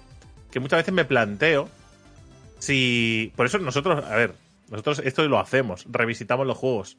que 0.50 0.61
muchas 0.61 0.78
veces 0.80 0.95
me 0.95 1.04
planteo 1.04 1.69
si. 2.59 3.33
Por 3.37 3.47
eso 3.47 3.59
nosotros, 3.59 4.04
a 4.04 4.16
ver, 4.16 4.35
nosotros 4.71 5.00
esto 5.04 5.26
lo 5.28 5.38
hacemos, 5.38 5.87
revisitamos 5.90 6.47
los 6.47 6.57
juegos. 6.57 6.97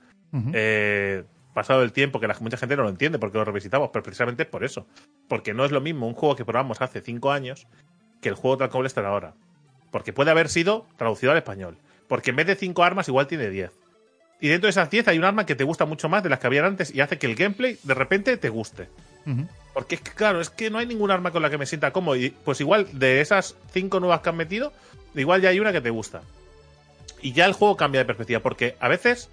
Eh, 0.53 1.23
pasado 1.53 1.83
el 1.83 1.91
tiempo, 1.91 2.19
que 2.19 2.27
la, 2.27 2.35
mucha 2.39 2.57
gente 2.57 2.75
no 2.75 2.83
lo 2.83 2.89
entiende 2.89 3.19
porque 3.19 3.37
lo 3.37 3.45
revisitamos, 3.45 3.89
pero 3.91 4.03
precisamente 4.03 4.45
por 4.45 4.63
eso. 4.63 4.87
Porque 5.27 5.53
no 5.53 5.65
es 5.65 5.71
lo 5.71 5.81
mismo 5.81 6.07
un 6.07 6.13
juego 6.13 6.35
que 6.35 6.45
probamos 6.45 6.81
hace 6.81 7.01
5 7.01 7.31
años 7.31 7.67
que 8.21 8.29
el 8.29 8.35
juego 8.35 8.57
tal 8.57 8.69
como 8.69 8.85
está 8.85 9.05
ahora. 9.05 9.33
Porque 9.91 10.13
puede 10.13 10.31
haber 10.31 10.49
sido 10.49 10.85
traducido 10.97 11.31
al 11.31 11.37
español. 11.37 11.77
Porque 12.07 12.29
en 12.29 12.37
vez 12.37 12.47
de 12.47 12.55
5 12.55 12.83
armas, 12.83 13.07
igual 13.07 13.27
tiene 13.27 13.49
10. 13.49 13.71
Y 14.39 14.47
dentro 14.47 14.67
de 14.67 14.71
esas 14.71 14.89
10 14.89 15.07
hay 15.07 15.17
un 15.17 15.23
arma 15.23 15.45
que 15.45 15.55
te 15.55 15.63
gusta 15.63 15.85
mucho 15.85 16.09
más 16.09 16.23
de 16.23 16.29
las 16.29 16.39
que 16.39 16.47
habían 16.47 16.65
antes 16.65 16.93
y 16.93 17.01
hace 17.01 17.17
que 17.17 17.27
el 17.27 17.35
gameplay 17.35 17.77
de 17.83 17.93
repente 17.93 18.35
te 18.37 18.49
guste. 18.49 18.87
Porque 19.73 19.95
es 19.95 20.01
que, 20.01 20.11
claro, 20.11 20.41
es 20.41 20.49
que 20.49 20.69
no 20.69 20.79
hay 20.79 20.87
ningún 20.87 21.11
arma 21.11 21.31
con 21.31 21.41
la 21.41 21.49
que 21.49 21.57
me 21.57 21.65
sienta 21.65 21.91
cómodo. 21.91 22.15
Y 22.15 22.31
pues 22.31 22.59
igual, 22.59 22.87
de 22.91 23.21
esas 23.21 23.55
5 23.71 23.99
nuevas 23.99 24.21
que 24.21 24.29
han 24.29 24.37
metido, 24.37 24.73
igual 25.15 25.41
ya 25.41 25.49
hay 25.49 25.59
una 25.59 25.71
que 25.71 25.81
te 25.81 25.89
gusta. 25.89 26.21
Y 27.21 27.33
ya 27.33 27.45
el 27.45 27.53
juego 27.53 27.77
cambia 27.77 28.01
de 28.01 28.05
perspectiva. 28.05 28.39
Porque 28.39 28.75
a 28.79 28.87
veces 28.87 29.29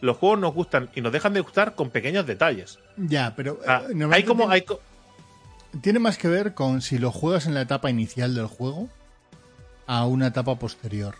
los 0.00 0.16
juegos 0.16 0.38
nos 0.38 0.54
gustan 0.54 0.90
y 0.94 1.00
nos 1.00 1.12
dejan 1.12 1.32
de 1.34 1.40
gustar 1.40 1.74
con 1.74 1.90
pequeños 1.90 2.26
detalles. 2.26 2.78
Ya, 2.96 3.34
pero 3.36 3.58
sea, 3.64 3.82
eh, 3.92 4.08
hay 4.12 4.22
como. 4.24 4.42
tiene, 4.44 4.54
Hay 4.54 4.62
co- 4.62 4.80
tiene 5.82 5.98
más 5.98 6.18
que 6.18 6.28
ver 6.28 6.54
con 6.54 6.80
si 6.82 6.98
lo 6.98 7.10
juegas 7.12 7.46
en 7.46 7.54
la 7.54 7.62
etapa 7.62 7.90
inicial 7.90 8.34
del 8.34 8.46
juego 8.46 8.88
a 9.86 10.06
una 10.06 10.28
etapa 10.28 10.56
posterior. 10.58 11.14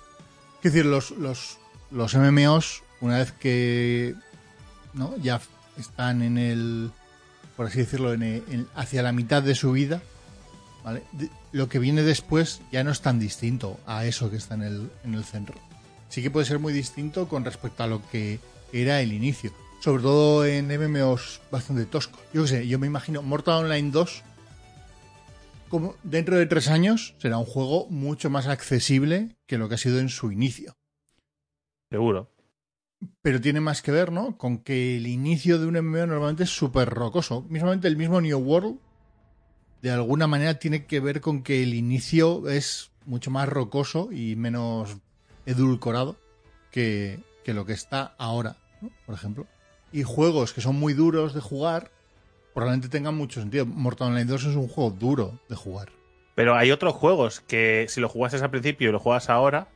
Es 0.62 0.72
decir, 0.72 0.86
los, 0.86 1.10
los, 1.12 1.58
los 1.90 2.14
MMOs, 2.14 2.82
una 3.00 3.18
vez 3.18 3.32
que 3.32 4.14
¿no? 4.94 5.16
ya 5.18 5.40
están 5.78 6.22
en 6.22 6.38
el, 6.38 6.90
por 7.56 7.66
así 7.66 7.78
decirlo, 7.78 8.12
en 8.12 8.22
el- 8.22 8.44
en- 8.50 8.68
hacia 8.74 9.02
la 9.02 9.12
mitad 9.12 9.42
de 9.42 9.54
su 9.54 9.72
vida, 9.72 10.00
¿vale? 10.84 11.02
De- 11.12 11.30
lo 11.52 11.68
que 11.68 11.78
viene 11.78 12.02
después 12.02 12.60
ya 12.72 12.84
no 12.84 12.90
es 12.90 13.00
tan 13.00 13.18
distinto 13.18 13.78
a 13.86 14.04
eso 14.04 14.30
que 14.30 14.36
está 14.36 14.54
en 14.54 14.62
el, 14.62 14.90
en 15.04 15.14
el 15.14 15.24
centro. 15.24 15.54
Sí 16.10 16.22
que 16.22 16.30
puede 16.30 16.46
ser 16.46 16.58
muy 16.58 16.72
distinto 16.72 17.28
con 17.28 17.44
respecto 17.44 17.82
a 17.82 17.86
lo 17.86 18.02
que 18.10 18.38
era 18.72 19.00
el 19.00 19.12
inicio. 19.12 19.52
Sobre 19.80 20.02
todo 20.02 20.44
en 20.44 20.68
MMOs 20.68 21.40
bastante 21.50 21.86
toscos. 21.86 22.20
Yo 22.32 22.42
qué 22.42 22.48
sé, 22.48 22.68
yo 22.68 22.78
me 22.78 22.86
imagino 22.86 23.22
Mortal 23.22 23.64
Online 23.64 23.90
2 23.90 24.24
como 25.68 25.96
dentro 26.02 26.36
de 26.36 26.46
tres 26.46 26.68
años 26.68 27.14
será 27.18 27.38
un 27.38 27.44
juego 27.44 27.86
mucho 27.90 28.30
más 28.30 28.46
accesible 28.46 29.36
que 29.46 29.58
lo 29.58 29.68
que 29.68 29.74
ha 29.74 29.78
sido 29.78 29.98
en 29.98 30.08
su 30.08 30.32
inicio. 30.32 30.76
Seguro. 31.90 32.30
Pero 33.22 33.40
tiene 33.40 33.60
más 33.60 33.82
que 33.82 33.92
ver, 33.92 34.10
¿no? 34.10 34.36
Con 34.36 34.58
que 34.58 34.96
el 34.96 35.06
inicio 35.06 35.58
de 35.58 35.66
un 35.66 35.74
MMO 35.74 36.06
normalmente 36.06 36.44
es 36.44 36.50
súper 36.50 36.88
rocoso. 36.88 37.42
Mismamente 37.48 37.86
el 37.86 37.96
mismo 37.96 38.20
New 38.20 38.38
World, 38.38 38.78
de 39.82 39.90
alguna 39.90 40.26
manera, 40.26 40.58
tiene 40.58 40.86
que 40.86 41.00
ver 41.00 41.20
con 41.20 41.42
que 41.42 41.62
el 41.62 41.74
inicio 41.74 42.48
es 42.48 42.90
mucho 43.04 43.30
más 43.30 43.48
rocoso 43.48 44.10
y 44.10 44.36
menos 44.36 44.96
edulcorado 45.46 46.16
que, 46.70 47.20
que 47.44 47.54
lo 47.54 47.64
que 47.64 47.72
está 47.72 48.14
ahora, 48.18 48.56
¿no? 48.80 48.90
Por 49.06 49.14
ejemplo. 49.14 49.46
Y 49.92 50.02
juegos 50.02 50.52
que 50.52 50.60
son 50.60 50.76
muy 50.76 50.92
duros 50.92 51.34
de 51.34 51.40
jugar, 51.40 51.90
probablemente 52.54 52.88
tengan 52.88 53.14
mucho 53.14 53.40
sentido. 53.40 53.66
Mortal 53.66 54.08
Online 54.08 54.26
2 54.26 54.44
es 54.44 54.56
un 54.56 54.68
juego 54.68 54.90
duro 54.90 55.38
de 55.48 55.56
jugar. 55.56 55.88
Pero 56.34 56.54
hay 56.56 56.70
otros 56.70 56.94
juegos 56.94 57.40
que 57.40 57.86
si 57.88 58.00
lo 58.00 58.08
jugases 58.08 58.42
al 58.42 58.50
principio 58.50 58.88
y 58.88 58.92
lo 58.92 59.00
juegas 59.00 59.28
ahora, 59.28 59.68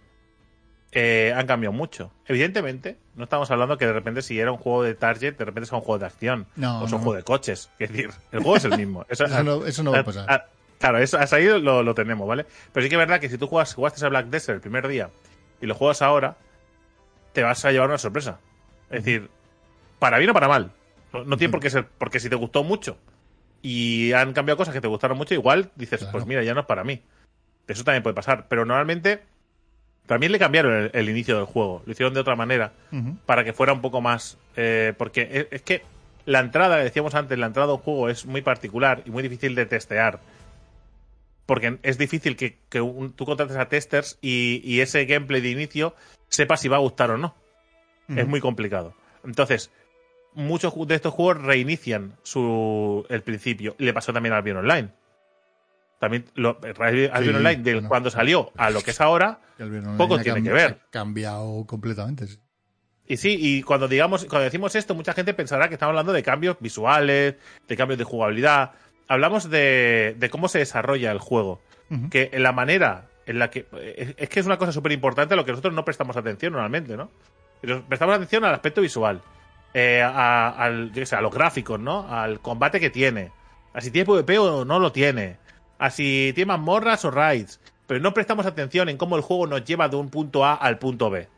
eh, 0.92 1.32
han 1.34 1.46
cambiado 1.46 1.72
mucho. 1.72 2.12
Evidentemente, 2.26 2.98
no 3.16 3.24
estamos 3.24 3.50
hablando 3.50 3.78
que 3.78 3.86
de 3.86 3.92
repente 3.94 4.22
si 4.22 4.38
era 4.38 4.52
un 4.52 4.58
juego 4.58 4.82
de 4.82 4.94
target, 4.94 5.36
de 5.36 5.44
repente 5.44 5.68
sea 5.68 5.78
un 5.78 5.84
juego 5.84 5.98
de 5.98 6.06
acción. 6.06 6.46
No, 6.56 6.82
o 6.82 6.88
sea 6.88 6.98
un 6.98 7.02
juego 7.02 7.16
de 7.16 7.24
coches. 7.24 7.70
Es 7.78 7.90
decir, 7.90 8.10
el 8.30 8.40
juego 8.40 8.56
es 8.58 8.64
el 8.64 8.76
mismo. 8.76 9.06
Eso, 9.08 9.24
Eso 9.24 9.42
no, 9.42 9.64
eso 9.64 9.82
no 9.82 9.92
va 9.92 10.00
a 10.00 10.04
pasar. 10.04 10.26
Ah, 10.28 10.44
Claro, 10.82 10.98
eso, 10.98 11.16
hasta 11.16 11.36
ahí 11.36 11.46
lo, 11.46 11.84
lo 11.84 11.94
tenemos, 11.94 12.26
¿vale? 12.26 12.44
Pero 12.72 12.82
sí 12.82 12.88
que 12.90 12.96
es 12.96 12.98
verdad 12.98 13.20
que 13.20 13.28
si 13.28 13.38
tú 13.38 13.46
jugas, 13.46 13.72
jugaste 13.72 14.04
a 14.04 14.08
Black 14.08 14.26
Desert 14.26 14.56
el 14.56 14.60
primer 14.60 14.88
día 14.88 15.10
y 15.60 15.66
lo 15.66 15.76
juegas 15.76 16.02
ahora, 16.02 16.36
te 17.32 17.42
vas 17.42 17.64
a 17.64 17.72
llevar 17.72 17.88
una 17.88 17.98
sorpresa. 17.98 18.38
Es 18.90 19.04
decir, 19.04 19.30
para 19.98 20.18
bien 20.18 20.30
o 20.30 20.34
para 20.34 20.48
mal. 20.48 20.72
No, 21.12 21.24
no 21.24 21.36
tiene 21.36 21.50
por 21.52 21.60
qué 21.60 21.70
ser, 21.70 21.86
porque 21.98 22.20
si 22.20 22.28
te 22.28 22.36
gustó 22.36 22.64
mucho 22.64 22.96
y 23.62 24.12
han 24.12 24.32
cambiado 24.32 24.56
cosas 24.56 24.74
que 24.74 24.80
te 24.80 24.88
gustaron 24.88 25.16
mucho, 25.18 25.34
igual 25.34 25.70
dices, 25.76 26.00
Claro. 26.00 26.12
pues 26.12 26.26
mira, 26.26 26.42
ya 26.42 26.54
no 26.54 26.60
es 26.60 26.66
para 26.66 26.84
mí. 26.84 27.02
Eso 27.68 27.84
también 27.84 28.02
puede 28.02 28.14
pasar. 28.14 28.46
Pero 28.48 28.64
normalmente 28.64 29.22
también 30.06 30.32
le 30.32 30.38
cambiaron 30.38 30.74
el, 30.74 30.90
el 30.94 31.08
inicio 31.08 31.36
del 31.36 31.44
juego. 31.46 31.82
Lo 31.86 31.92
hicieron 31.92 32.12
de 32.14 32.20
otra 32.20 32.34
manera 32.36 32.72
para 33.26 33.44
que 33.44 33.52
fuera 33.52 33.72
un 33.72 33.80
poco 33.80 34.00
más. 34.00 34.36
eh, 34.56 34.94
porque 34.98 35.28
es, 35.32 35.46
es 35.50 35.62
que 35.62 35.82
la 36.24 36.40
entrada, 36.40 36.76
decíamos 36.78 37.14
antes, 37.14 37.38
la 37.38 37.46
entrada 37.46 37.70
a 37.72 37.74
un 37.76 37.80
juego 37.82 38.08
es 38.08 38.26
muy 38.26 38.42
particular 38.42 39.02
y 39.06 39.10
muy 39.10 39.22
difícil 39.22 39.54
de 39.54 39.66
testear. 39.66 40.20
Porque 41.46 41.78
es 41.82 41.98
difícil 41.98 42.36
que, 42.36 42.58
que 42.68 42.80
un- 42.80 43.12
tú 43.12 43.24
contrates 43.26 43.56
a 43.56 43.68
testers 43.68 44.18
y, 44.22 44.60
y 44.64 44.80
ese 44.80 45.04
gameplay 45.04 45.40
de 45.40 45.50
inicio 45.50 45.94
sepa 46.32 46.56
si 46.56 46.68
va 46.68 46.76
a 46.76 46.80
gustar 46.80 47.10
o 47.10 47.18
no. 47.18 47.34
Es 48.08 48.26
muy 48.26 48.40
complicado. 48.40 48.94
Entonces, 49.24 49.70
muchos 50.34 50.74
de 50.86 50.94
estos 50.94 51.14
juegos 51.14 51.42
reinician 51.42 52.16
su 52.22 53.06
el 53.08 53.22
principio. 53.22 53.74
Le 53.78 53.92
pasó 53.94 54.12
también 54.12 54.32
al 54.32 54.38
Albion 54.40 54.56
Online. 54.58 54.88
También 55.98 56.24
lo, 56.34 56.58
Albion 56.62 57.12
Sí, 57.22 57.28
Online, 57.30 57.62
del 57.62 57.74
bueno. 57.76 57.88
cuando 57.88 58.10
salió 58.10 58.50
a 58.56 58.70
lo 58.70 58.82
que 58.82 58.90
es 58.90 59.00
ahora, 59.00 59.40
Que 59.56 59.64
Bien 59.64 59.96
Poco 59.96 60.18
tiene 60.20 60.42
que 60.42 60.50
ver. 60.52 60.80
ha 60.86 60.90
cambiado 60.90 61.64
completamente. 61.66 62.26
sí. 62.26 62.38
Y 63.06 63.16
sí, 63.18 63.36
y 63.38 63.62
cuando 63.62 63.88
digamos, 63.88 64.24
cuando 64.26 64.44
decimos 64.44 64.74
esto, 64.74 64.94
mucha 64.94 65.12
gente 65.12 65.34
pensará 65.34 65.68
que 65.68 65.74
estamos 65.74 65.90
hablando 65.92 66.12
de 66.12 66.22
cambios 66.22 66.56
visuales, 66.60 67.36
de 67.68 67.76
cambios 67.76 67.98
de 67.98 68.04
jugabilidad. 68.04 68.72
Hablamos 69.08 69.50
de, 69.50 70.16
de 70.18 70.30
cómo 70.30 70.48
se 70.48 70.58
desarrolla 70.60 71.10
el 71.12 71.18
juego. 71.18 71.60
Ujú. 71.90 72.08
Que 72.10 72.30
en 72.32 72.42
la 72.42 72.52
manera 72.52 73.06
en 73.26 73.38
la 73.38 73.50
que. 73.50 73.66
Es, 73.96 74.14
es 74.16 74.28
que 74.28 74.40
es 74.40 74.46
una 74.46 74.58
cosa 74.58 74.72
súper 74.72 74.92
importante 74.92 75.34
a 75.34 75.36
lo 75.36 75.44
que 75.44 75.52
nosotros 75.52 75.74
no 75.74 75.84
prestamos 75.84 76.16
atención 76.16 76.52
normalmente, 76.52 76.96
¿no? 76.96 77.10
Pero 77.60 77.82
prestamos 77.84 78.14
atención 78.16 78.44
al 78.44 78.54
aspecto 78.54 78.80
visual. 78.80 79.20
eh, 79.74 80.02
a, 80.02 80.48
al, 80.50 80.92
yo 80.92 81.06
sé, 81.06 81.16
a 81.16 81.20
los 81.20 81.32
gráficos, 81.32 81.80
¿no? 81.80 82.06
Al 82.12 82.40
combate 82.40 82.80
que 82.80 82.90
tiene. 82.90 83.30
A 83.74 83.80
si 83.80 83.90
tiene 83.90 84.06
PvP 84.06 84.38
o 84.38 84.64
no 84.64 84.78
lo 84.78 84.92
tiene. 84.92 85.38
A 85.78 85.90
si 85.90 86.32
tiene 86.34 86.48
mazmorras 86.48 87.04
o 87.04 87.10
raids. 87.10 87.60
Pero 87.86 88.00
no 88.00 88.14
prestamos 88.14 88.46
atención 88.46 88.88
en 88.88 88.96
cómo 88.96 89.16
el 89.16 89.22
juego 89.22 89.46
nos 89.46 89.64
lleva 89.64 89.88
de 89.88 89.96
un 89.96 90.08
punto 90.10 90.44
A 90.44 90.54
al 90.54 90.78
punto 90.78 91.10
B. 91.10 91.28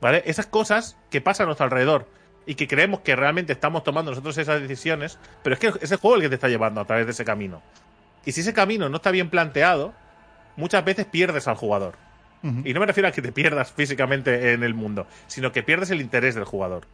¿Vale? 0.00 0.22
Esas 0.26 0.46
cosas 0.46 0.96
que 1.10 1.20
pasan 1.20 1.44
a 1.44 1.46
nuestro 1.46 1.64
alrededor 1.64 2.08
y 2.44 2.54
que 2.56 2.66
creemos 2.66 3.00
que 3.00 3.14
realmente 3.14 3.52
estamos 3.52 3.84
tomando 3.84 4.10
nosotros 4.10 4.36
esas 4.38 4.60
decisiones, 4.60 5.18
pero 5.42 5.54
es 5.54 5.60
que 5.60 5.72
es 5.80 5.92
el 5.92 5.98
juego 5.98 6.16
el 6.16 6.22
que 6.22 6.28
te 6.28 6.34
está 6.34 6.48
llevando 6.48 6.80
a 6.80 6.84
través 6.84 7.06
de 7.06 7.12
ese 7.12 7.24
camino. 7.24 7.62
Y 8.24 8.32
si 8.32 8.40
ese 8.40 8.52
camino 8.52 8.88
no 8.88 8.96
está 8.96 9.10
bien 9.12 9.30
planteado, 9.30 9.94
muchas 10.56 10.84
veces 10.84 11.06
pierdes 11.06 11.48
al 11.48 11.56
jugador. 11.56 11.94
Y 12.64 12.74
no 12.74 12.80
me 12.80 12.86
refiero 12.86 13.08
a 13.08 13.12
que 13.12 13.22
te 13.22 13.30
pierdas 13.30 13.70
físicamente 13.70 14.52
en 14.52 14.64
el 14.64 14.74
mundo, 14.74 15.06
sino 15.28 15.52
que 15.52 15.62
pierdes 15.62 15.90
el 15.90 16.00
interés 16.00 16.34
del 16.34 16.42
jugador. 16.44 16.86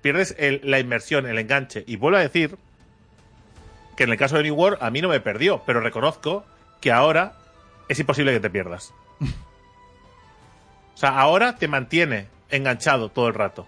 Pierdes 0.00 0.34
el- 0.38 0.60
la 0.64 0.78
inmersión, 0.80 1.26
el 1.26 1.38
enganche. 1.38 1.84
Y 1.86 1.96
vuelvo 1.96 2.16
a 2.16 2.22
decir 2.22 2.56
que 3.96 4.04
en 4.04 4.10
el 4.10 4.16
caso 4.16 4.36
de 4.38 4.44
New 4.44 4.54
World 4.54 4.78
a 4.82 4.90
mí 4.90 5.02
no 5.02 5.08
me 5.10 5.20
perdió, 5.20 5.62
pero 5.66 5.80
reconozco 5.80 6.44
que 6.80 6.90
ahora 6.90 7.34
es 7.88 7.98
imposible 8.00 8.32
que 8.32 8.40
te 8.40 8.48
pierdas. 8.50 8.94
O 10.94 10.96
sea, 10.96 11.18
ahora 11.18 11.56
te 11.56 11.66
mantiene 11.68 12.28
enganchado 12.50 13.10
todo 13.10 13.26
el 13.28 13.34
rato. 13.34 13.66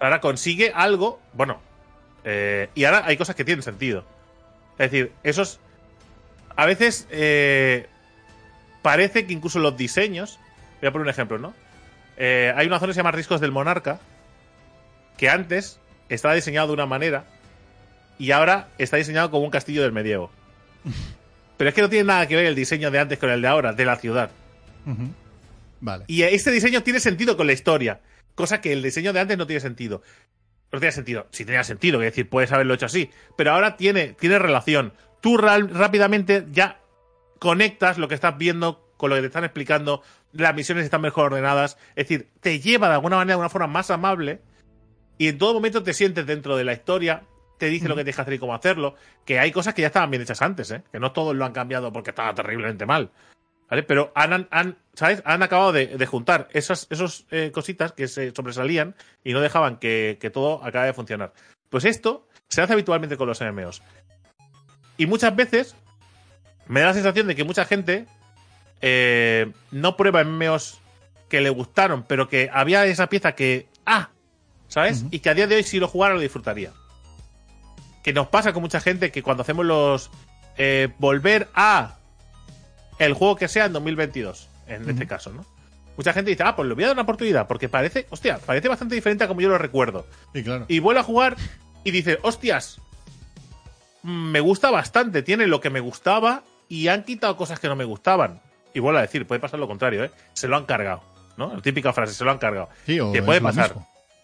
Ahora 0.00 0.20
consigue 0.20 0.72
algo, 0.74 1.20
bueno, 1.34 1.60
eh, 2.24 2.70
y 2.74 2.84
ahora 2.84 3.04
hay 3.06 3.16
cosas 3.16 3.36
que 3.36 3.44
tienen 3.44 3.62
sentido. 3.62 4.04
Es 4.78 4.90
decir, 4.90 5.12
esos... 5.22 5.60
A 6.56 6.66
veces 6.66 7.06
eh, 7.10 7.88
parece 8.84 9.26
que 9.26 9.32
incluso 9.32 9.58
los 9.58 9.78
diseños... 9.78 10.38
Voy 10.80 10.88
a 10.88 10.92
poner 10.92 11.06
un 11.06 11.10
ejemplo, 11.10 11.38
¿no? 11.38 11.54
Eh, 12.18 12.52
hay 12.54 12.66
una 12.66 12.78
zona 12.78 12.90
que 12.90 12.94
se 12.94 12.98
llama 12.98 13.12
Riscos 13.12 13.40
del 13.40 13.50
Monarca, 13.50 13.98
que 15.16 15.30
antes 15.30 15.80
estaba 16.10 16.34
diseñado 16.34 16.66
de 16.68 16.74
una 16.74 16.84
manera 16.84 17.24
y 18.18 18.30
ahora 18.30 18.68
está 18.76 18.98
diseñado 18.98 19.30
como 19.30 19.42
un 19.42 19.50
castillo 19.50 19.80
del 19.82 19.92
medievo. 19.92 20.30
Pero 21.56 21.70
es 21.70 21.74
que 21.74 21.80
no 21.80 21.88
tiene 21.88 22.04
nada 22.04 22.28
que 22.28 22.36
ver 22.36 22.44
el 22.44 22.54
diseño 22.54 22.90
de 22.90 22.98
antes 22.98 23.18
con 23.18 23.30
el 23.30 23.40
de 23.40 23.48
ahora, 23.48 23.72
de 23.72 23.86
la 23.86 23.96
ciudad. 23.96 24.30
Vale. 25.80 26.04
Y 26.06 26.22
este 26.22 26.50
diseño 26.50 26.82
tiene 26.82 27.00
sentido 27.00 27.38
con 27.38 27.46
la 27.46 27.54
historia, 27.54 28.02
cosa 28.34 28.60
que 28.60 28.70
el 28.70 28.82
diseño 28.82 29.14
de 29.14 29.20
antes 29.20 29.38
no 29.38 29.46
tiene 29.46 29.60
sentido. 29.60 30.02
no 30.70 30.78
tenía 30.78 30.92
sentido. 30.92 31.26
Sí 31.30 31.46
tenía 31.46 31.64
sentido, 31.64 32.02
es 32.02 32.10
decir, 32.10 32.28
puedes 32.28 32.52
haberlo 32.52 32.74
hecho 32.74 32.84
así. 32.84 33.10
Pero 33.38 33.52
ahora 33.52 33.78
tiene, 33.78 34.08
tiene 34.12 34.38
relación. 34.38 34.92
Tú 35.22 35.38
rápidamente 35.38 36.44
ya 36.50 36.80
conectas 37.44 37.98
lo 37.98 38.08
que 38.08 38.14
estás 38.14 38.38
viendo 38.38 38.90
con 38.96 39.10
lo 39.10 39.16
que 39.16 39.20
te 39.20 39.26
están 39.26 39.44
explicando. 39.44 40.02
Las 40.32 40.54
misiones 40.54 40.82
están 40.82 41.02
mejor 41.02 41.26
ordenadas. 41.26 41.76
Es 41.94 42.08
decir, 42.08 42.30
te 42.40 42.58
lleva 42.58 42.88
de 42.88 42.94
alguna 42.94 43.16
manera, 43.16 43.34
de 43.34 43.40
una 43.40 43.50
forma 43.50 43.66
más 43.66 43.90
amable. 43.90 44.40
Y 45.18 45.28
en 45.28 45.36
todo 45.36 45.52
momento 45.52 45.82
te 45.82 45.92
sientes 45.92 46.24
dentro 46.24 46.56
de 46.56 46.64
la 46.64 46.72
historia. 46.72 47.24
Te 47.58 47.66
dice 47.66 47.86
lo 47.86 47.96
que 47.96 48.00
tienes 48.00 48.16
que 48.16 48.22
hacer 48.22 48.32
y 48.32 48.38
cómo 48.38 48.54
hacerlo. 48.54 48.94
Que 49.26 49.40
hay 49.40 49.52
cosas 49.52 49.74
que 49.74 49.82
ya 49.82 49.88
estaban 49.88 50.10
bien 50.10 50.22
hechas 50.22 50.40
antes, 50.40 50.70
¿eh? 50.70 50.84
Que 50.90 50.98
no 50.98 51.12
todos 51.12 51.36
lo 51.36 51.44
han 51.44 51.52
cambiado 51.52 51.92
porque 51.92 52.10
estaba 52.12 52.34
terriblemente 52.34 52.86
mal. 52.86 53.10
¿Vale? 53.68 53.82
Pero 53.82 54.10
han, 54.14 54.48
han, 54.50 54.78
¿sabes? 54.94 55.22
han 55.26 55.42
acabado 55.42 55.72
de, 55.72 56.06
juntar 56.06 56.48
esas 56.52 56.86
esos, 56.88 57.26
eh, 57.30 57.50
cositas 57.52 57.92
que 57.92 58.08
se 58.08 58.30
sobresalían 58.30 58.94
y 59.22 59.34
no 59.34 59.42
dejaban 59.42 59.76
que, 59.76 60.16
que 60.18 60.30
todo 60.30 60.64
acabe 60.64 60.86
de 60.86 60.94
funcionar. 60.94 61.34
Pues 61.68 61.84
esto 61.84 62.26
se 62.48 62.62
hace 62.62 62.72
habitualmente 62.72 63.18
con 63.18 63.28
los 63.28 63.42
MMOs. 63.42 63.82
Y 64.96 65.04
muchas 65.04 65.36
veces 65.36 65.76
me 66.66 66.80
da 66.80 66.86
la 66.86 66.94
sensación 66.94 67.26
de 67.26 67.34
que 67.34 67.44
mucha 67.44 67.64
gente 67.64 68.06
eh, 68.80 69.50
no 69.70 69.96
prueba 69.96 70.24
MMOs 70.24 70.80
que 71.28 71.40
le 71.40 71.50
gustaron, 71.50 72.04
pero 72.04 72.28
que 72.28 72.50
había 72.52 72.84
esa 72.86 73.08
pieza 73.08 73.34
que. 73.34 73.66
¡Ah! 73.86 74.10
¿Sabes? 74.68 75.04
Y 75.10 75.20
que 75.20 75.30
a 75.30 75.34
día 75.34 75.46
de 75.46 75.56
hoy, 75.56 75.62
si 75.62 75.78
lo 75.78 75.88
jugara, 75.88 76.14
lo 76.14 76.20
disfrutaría. 76.20 76.72
Que 78.02 78.12
nos 78.12 78.28
pasa 78.28 78.52
con 78.52 78.62
mucha 78.62 78.80
gente 78.80 79.10
que 79.10 79.22
cuando 79.22 79.42
hacemos 79.42 79.64
los. 79.64 80.10
Eh, 80.56 80.88
volver 80.98 81.48
a. 81.54 81.98
El 82.98 83.14
juego 83.14 83.36
que 83.36 83.48
sea 83.48 83.64
en 83.64 83.72
2022, 83.72 84.48
en 84.68 84.88
este 84.88 85.06
caso, 85.06 85.32
¿no? 85.32 85.44
Mucha 85.96 86.12
gente 86.12 86.30
dice, 86.30 86.44
ah, 86.44 86.54
pues 86.54 86.68
le 86.68 86.74
voy 86.74 86.84
a 86.84 86.88
dar 86.88 86.94
una 86.94 87.02
oportunidad, 87.02 87.48
porque 87.48 87.68
parece, 87.68 88.06
hostia, 88.10 88.38
parece 88.38 88.68
bastante 88.68 88.94
diferente 88.94 89.24
a 89.24 89.28
como 89.28 89.40
yo 89.40 89.48
lo 89.48 89.58
recuerdo. 89.58 90.06
claro. 90.44 90.64
Y 90.68 90.78
vuelve 90.78 91.00
a 91.00 91.04
jugar 91.04 91.36
y 91.82 91.90
dice, 91.90 92.18
hostias, 92.22 92.80
me 94.04 94.40
gusta 94.40 94.70
bastante, 94.70 95.22
tiene 95.22 95.46
lo 95.48 95.60
que 95.60 95.70
me 95.70 95.80
gustaba 95.80 96.44
y 96.68 96.88
han 96.88 97.04
quitado 97.04 97.36
cosas 97.36 97.60
que 97.60 97.68
no 97.68 97.76
me 97.76 97.84
gustaban. 97.84 98.40
Y 98.72 98.80
vuelvo 98.80 98.98
a 98.98 99.02
decir, 99.02 99.26
puede 99.26 99.40
pasar 99.40 99.60
lo 99.60 99.68
contrario, 99.68 100.04
¿eh? 100.04 100.10
Se 100.32 100.48
lo 100.48 100.56
han 100.56 100.64
cargado, 100.64 101.02
¿no? 101.36 101.54
La 101.54 101.62
típica 101.62 101.92
frase, 101.92 102.12
se 102.12 102.24
lo 102.24 102.30
han 102.30 102.38
cargado. 102.38 102.68
Sí, 102.86 102.98
o 102.98 103.12
que 103.12 103.22
puede 103.22 103.40
pasar. 103.40 103.74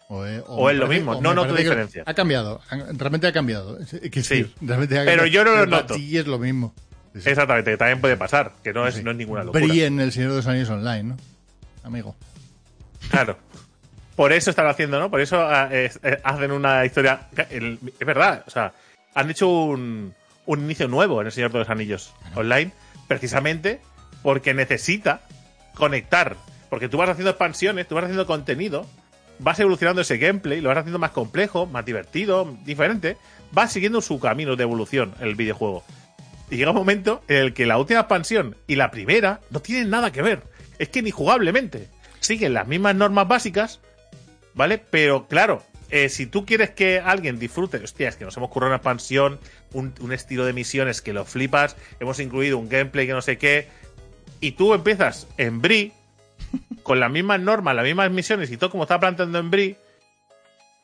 O, 0.09 0.27
es, 0.69 0.77
lo 0.77 0.89
mismo, 0.89 1.21
no 1.21 1.35
noto 1.35 1.55
diferencia. 1.55 2.03
Ha 2.05 2.15
cambiado, 2.15 2.61
realmente 2.71 3.29
ha 3.29 3.33
cambiado. 3.33 3.79
Que 4.11 4.25
sí, 4.25 4.53
realmente 4.61 4.99
ha 4.99 5.05
pero 5.05 5.25
yo 5.25 5.45
no 5.45 5.55
lo 5.55 5.67
noto. 5.67 5.95
Sí, 5.95 6.19
es 6.19 6.27
lo 6.27 6.39
mismo. 6.41 6.75
Exactamente, 7.15 7.71
que 7.71 7.77
también 7.77 8.01
puede 8.01 8.17
pasar, 8.17 8.53
que 8.63 8.73
no 8.73 8.89
es, 8.89 9.03
no 9.05 9.13
es 9.13 9.17
ninguna 9.17 9.45
locura. 9.45 9.65
Brille 9.65 9.87
en 9.87 10.01
El 10.01 10.11
Señor 10.11 10.31
de 10.31 10.37
los 10.37 10.47
Anillos 10.49 10.71
Online, 10.71 11.03
¿no? 11.05 11.17
Amigo. 11.85 12.17
Claro. 13.09 13.39
Por 14.17 14.33
eso 14.33 14.51
están 14.51 14.67
haciendo, 14.67 14.99
¿no? 14.99 15.11
Por 15.11 15.21
eso 15.21 15.41
ah, 15.41 15.69
eh, 15.71 15.91
hacen 16.25 16.51
una 16.51 16.85
historia. 16.85 17.29
Es 17.49 18.07
verdad, 18.07 18.45
o 18.47 18.51
sea, 18.51 18.73
han 19.15 19.31
hecho 19.31 19.49
un, 19.49 20.13
un 20.47 20.61
inicio 20.61 20.89
nuevo 20.89 21.21
en 21.21 21.27
El 21.27 21.33
Señor 21.33 21.53
de 21.53 21.61
los 21.61 21.71
Anillos 21.71 22.13
Online, 22.35 22.73
precisamente 23.09 23.81
porque 24.23 24.55
necesita 24.55 25.21
conectar. 25.75 26.37
Porque 26.69 26.89
tú 26.89 26.99
vas 26.99 27.09
haciendo 27.09 27.31
expansiones, 27.31 27.89
tú 27.89 27.95
vas 27.95 28.05
haciendo 28.05 28.27
contenido, 28.27 28.87
vas 29.41 29.59
evolucionando 29.59 30.03
ese 30.03 30.19
gameplay, 30.19 30.61
lo 30.61 30.69
vas 30.69 30.79
haciendo 30.79 30.99
más 30.99 31.11
complejo, 31.11 31.67
más 31.67 31.85
divertido, 31.85 32.57
diferente. 32.65 33.17
Vas 33.53 33.73
siguiendo 33.73 34.01
su 34.01 34.21
camino 34.21 34.55
de 34.57 34.63
evolución 34.63 35.15
el 35.21 35.35
videojuego. 35.35 35.83
Y 36.51 36.57
llega 36.57 36.71
un 36.71 36.77
momento 36.77 37.23
en 37.29 37.37
el 37.37 37.55
que 37.55 37.67
la 37.67 37.79
última 37.79 38.01
expansión 38.01 38.57
y 38.67 38.77
la 38.77 38.91
primera 38.91 39.41
no 39.51 39.61
tienen 39.61 39.91
nada 39.91 40.13
que 40.13 40.23
ver. 40.23 40.43
Es 40.79 40.89
que 40.89 41.03
ni 41.03 41.11
jugablemente. 41.11 41.89
Siguen 42.21 42.55
las 42.55 42.69
mismas 42.69 42.95
normas 42.95 43.27
básicas, 43.27 43.81
¿vale? 44.55 44.79
Pero 44.79 45.27
claro, 45.27 45.63
eh, 45.91 46.09
si 46.09 46.27
tú 46.27 46.47
quieres 46.47 46.71
que 46.71 47.01
alguien 47.01 47.39
disfrute, 47.39 47.79
hostia, 47.79 48.09
es 48.09 48.17
que 48.17 48.25
nos 48.25 48.37
hemos 48.37 48.51
currado 48.51 48.71
una 48.71 48.77
expansión, 48.77 49.41
un, 49.73 49.93
un, 50.01 50.13
estilo 50.13 50.45
de 50.45 50.53
misiones 50.53 51.03
que 51.03 51.13
lo 51.13 51.25
flipas, 51.25 51.77
hemos 51.99 52.21
incluido 52.21 52.59
un 52.59 52.69
gameplay 52.69 53.07
que 53.07 53.13
no 53.13 53.23
sé 53.23 53.39
qué, 53.39 53.69
y 54.41 54.53
tú 54.53 54.73
empiezas 54.73 55.27
en 55.37 55.61
Brie, 55.61 55.93
con 56.83 57.01
las 57.01 57.11
mismas 57.11 57.41
normas, 57.41 57.75
las 57.75 57.85
mismas 57.85 58.11
misiones 58.11 58.51
y 58.51 58.57
todo 58.57 58.71
como 58.71 58.85
está 58.85 59.01
planteando 59.01 59.39
en 59.39 59.51
Brie, 59.51 59.77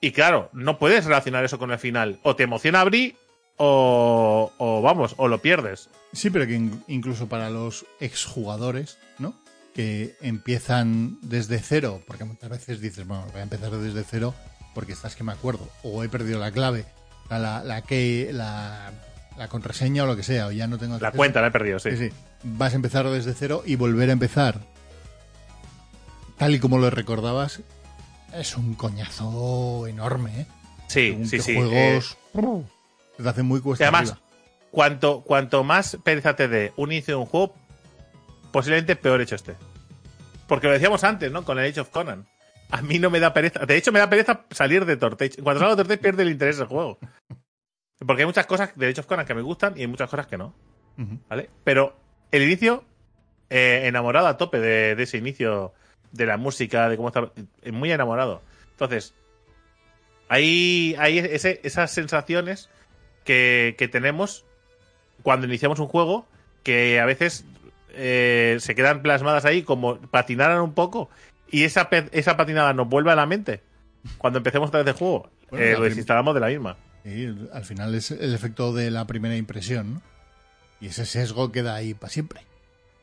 y 0.01 0.12
claro, 0.12 0.51
no 0.53 0.79
puedes 0.79 1.05
relacionar 1.05 1.45
eso 1.45 1.59
con 1.59 1.71
el 1.71 1.79
final. 1.79 2.21
O 2.23 2.37
te 2.37 2.42
emociona 2.42 2.85
Brie, 2.85 3.16
o, 3.57 4.53
o 4.59 4.83
vamos, 4.83 5.14
o 5.16 5.29
lo 5.29 5.38
pierdes. 5.38 5.88
Sí, 6.12 6.31
pero 6.31 6.47
que 6.47 6.61
incluso 6.88 7.29
para 7.29 7.49
los 7.51 7.87
exjugadores, 8.01 8.99
¿no? 9.19 9.35
Que 9.75 10.16
empiezan 10.21 11.19
desde 11.23 11.59
cero, 11.61 12.03
porque 12.07 12.25
muchas 12.25 12.51
veces 12.51 12.81
dices, 12.81 13.07
bueno, 13.07 13.27
voy 13.33 13.40
a 13.40 13.45
empezar 13.45 13.71
desde 13.71 14.05
cero 14.05 14.35
porque 14.77 14.93
estás 14.93 15.17
que 15.17 15.25
me 15.25 15.33
acuerdo, 15.33 15.67
o 15.83 16.05
he 16.05 16.09
perdido 16.11 16.39
la 16.39 16.53
clave, 16.53 16.85
la, 17.31 17.65
la, 17.65 17.81
que, 17.81 18.29
la, 18.31 18.93
la 19.39 19.49
contraseña 19.49 20.05
o 20.05 20.07
lo 20.07 20.17
que 20.17 20.23
sea, 20.23 20.49
o 20.49 20.53
ya 20.53 20.67
no 20.67 20.77
tengo... 20.77 20.99
La 20.99 21.12
cuenta 21.12 21.41
la 21.41 21.47
he 21.47 21.51
perdido, 21.51 21.79
sí. 21.79 21.97
sí. 21.97 22.11
Vas 22.43 22.75
a 22.75 22.77
empezar 22.77 23.09
desde 23.09 23.33
cero 23.33 23.62
y 23.65 23.77
volver 23.77 24.11
a 24.11 24.12
empezar 24.12 24.61
tal 26.37 26.55
y 26.55 26.61
como 26.61 26.77
lo 26.77 26.91
recordabas 26.91 27.62
es 28.35 28.55
un 28.55 28.75
coñazo 28.75 29.87
enorme, 29.87 30.43
¿eh? 30.43 30.47
Sí, 30.89 31.19
sí, 31.25 31.41
sí. 31.41 31.55
juegos 31.55 32.19
eh, 32.35 32.62
te 33.17 33.27
hacen 33.27 33.47
muy 33.47 33.62
cuesta 33.62 33.85
Además, 33.85 34.15
cuanto, 34.71 35.23
cuanto 35.23 35.65
más 35.65 35.97
pereza 36.05 36.37
te 36.37 36.49
dé 36.49 36.75
un 36.77 36.93
inicio 36.93 37.15
de 37.15 37.21
un 37.23 37.27
juego, 37.27 37.55
posiblemente 38.53 38.95
peor 38.95 39.23
hecho 39.23 39.37
esté. 39.37 39.57
Porque 40.47 40.67
lo 40.67 40.75
decíamos 40.75 41.03
antes, 41.03 41.33
¿no? 41.33 41.47
Con 41.47 41.59
el 41.59 41.71
Age 41.71 41.81
of 41.81 41.89
Conan. 41.89 42.27
A 42.70 42.83
mí 42.83 42.98
no 42.98 43.11
me 43.11 43.20
da 43.20 43.33
pereza. 43.33 43.64
De 43.64 43.76
hecho, 43.76 43.92
me 43.92 43.98
da 43.98 44.11
pereza 44.11 44.44
salir 44.50 44.85
de 44.85 44.96
Tortage. 44.96 45.42
Cuando 45.42 45.61
salgo 45.61 45.76
de 45.76 45.83
Tortage 45.83 46.02
pierde 46.02 46.22
el 46.22 46.31
interés 46.31 46.59
del 46.59 46.66
juego. 46.66 46.98
Porque 48.05 48.22
hay 48.22 48.26
muchas 48.26 48.46
cosas 48.46 48.76
de 48.76 48.90
of 48.90 49.07
Conan 49.07 49.26
que 49.26 49.35
me 49.35 49.42
gustan 49.42 49.74
y 49.76 49.83
hay 49.83 49.87
muchas 49.87 50.11
cosas 50.11 50.26
que 50.26 50.37
no. 50.37 50.55
¿Vale? 51.29 51.50
Pero 51.64 51.96
el 52.31 52.42
inicio, 52.42 52.85
eh, 53.50 53.83
enamorado 53.85 54.26
a 54.26 54.37
tope 54.37 54.59
de, 54.61 55.00
ese 55.00 55.18
inicio, 55.18 55.72
de 56.12 56.26
la 56.26 56.37
música, 56.37 56.88
de 56.88 56.96
cómo 56.96 57.09
está. 57.09 57.31
Muy 57.70 57.92
enamorado. 57.92 58.42
Entonces, 58.72 59.14
hay, 60.29 60.94
hay 60.98 61.18
esas 61.18 61.90
sensaciones 61.90 62.68
que, 63.24 63.88
tenemos 63.90 64.44
cuando 65.22 65.46
iniciamos 65.46 65.79
un 65.79 65.88
juego 65.88 66.26
que 66.62 67.00
a 67.00 67.07
veces 67.07 67.44
eh, 67.90 68.57
se 68.61 68.74
quedan 68.74 69.02
plasmadas 69.02 69.44
ahí 69.44 69.62
como 69.62 69.98
patinaran 69.98 70.61
un 70.61 70.74
poco 70.74 71.09
y 71.50 71.64
esa, 71.64 71.88
esa 72.12 72.37
patinada 72.37 72.72
nos 72.72 72.88
vuelve 72.88 73.12
a 73.12 73.16
la 73.16 73.26
mente 73.26 73.62
cuando 74.18 74.38
empecemos 74.38 74.68
otra 74.68 74.82
vez 74.82 74.88
el 74.88 74.98
juego. 74.98 75.30
Eh, 75.52 75.74
lo 75.78 75.85
desinstalamos 75.85 76.35
de 76.35 76.40
la 76.40 76.48
misma. 76.48 76.76
Y 77.04 77.26
al 77.52 77.64
final 77.64 77.94
es 77.94 78.11
el 78.11 78.35
efecto 78.35 78.72
de 78.72 78.90
la 78.90 79.06
primera 79.06 79.37
impresión, 79.37 79.94
¿no? 79.94 80.02
Y 80.80 80.88
ese 80.88 81.06
sesgo 81.06 81.52
queda 81.52 81.74
ahí 81.74 81.94
para 81.94 82.11
siempre. 82.11 82.40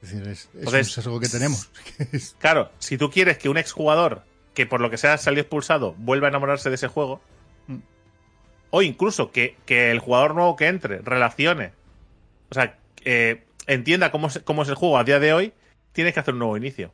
Es 0.02 0.12
decir, 0.12 0.28
es, 0.28 0.50
un 0.54 0.86
sesgo 0.86 1.20
que 1.20 1.30
tenemos. 1.30 1.70
claro, 2.40 2.72
si 2.80 2.98
tú 2.98 3.10
quieres 3.10 3.38
que 3.38 3.50
un 3.50 3.58
exjugador 3.58 4.24
que 4.54 4.66
por 4.66 4.82
lo 4.82 4.90
que 4.90 4.98
sea 4.98 5.18
salió 5.18 5.42
expulsado 5.42 5.96
vuelva 5.98 6.28
a 6.28 6.30
enamorarse 6.30 6.70
de 6.70 6.76
ese 6.76 6.90
juego, 6.90 7.22
mm. 7.68 7.78
o 8.70 8.82
incluso 8.82 9.32
que, 9.32 9.56
el 9.68 10.00
jugador 10.00 10.36
nuevo 10.36 10.56
que 10.58 10.68
entre 10.68 11.00
relacione, 11.00 11.72
o 12.50 12.54
sea, 12.54 12.78
entienda 13.66 14.12
cómo 14.12 14.28
cómo 14.44 14.64
es 14.64 14.70
el 14.70 14.76
juego 14.76 14.98
a 14.98 15.06
día 15.06 15.20
de 15.20 15.34
hoy, 15.34 15.54
tienes 15.94 16.14
que 16.14 16.20
hacer 16.20 16.34
un 16.34 16.42
nuevo 16.42 16.58
inicio 16.58 16.94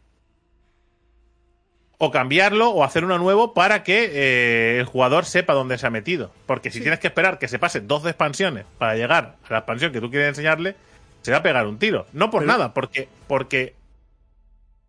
o 2.02 2.12
cambiarlo 2.12 2.70
o 2.70 2.84
hacer 2.84 3.04
uno 3.04 3.18
nuevo 3.18 3.54
para 3.54 3.84
que 3.84 4.10
eh, 4.14 4.80
el 4.80 4.86
jugador 4.86 5.26
sepa 5.26 5.54
dónde 5.54 5.78
se 5.78 5.86
ha 5.86 5.90
metido. 5.90 6.32
Porque 6.46 6.72
si 6.72 6.80
tienes 6.80 7.00
que 7.00 7.08
esperar 7.08 7.38
que 7.38 7.50
se 7.50 7.60
pase 7.60 7.82
dos 7.82 8.06
expansiones 8.06 8.66
para 8.78 8.96
llegar 8.96 9.38
a 9.44 9.52
la 9.54 9.58
expansión 9.60 9.92
que 9.92 10.00
tú 10.00 10.10
quieres 10.10 10.30
enseñarle, 10.30 10.78
se 11.22 11.32
va 11.32 11.38
a 11.38 11.44
pegar 11.44 11.68
un 11.68 11.78
tiro. 11.78 12.08
No 12.14 12.32
por 12.32 12.46
nada, 12.46 12.74
porque, 12.74 13.10
porque, 13.28 13.76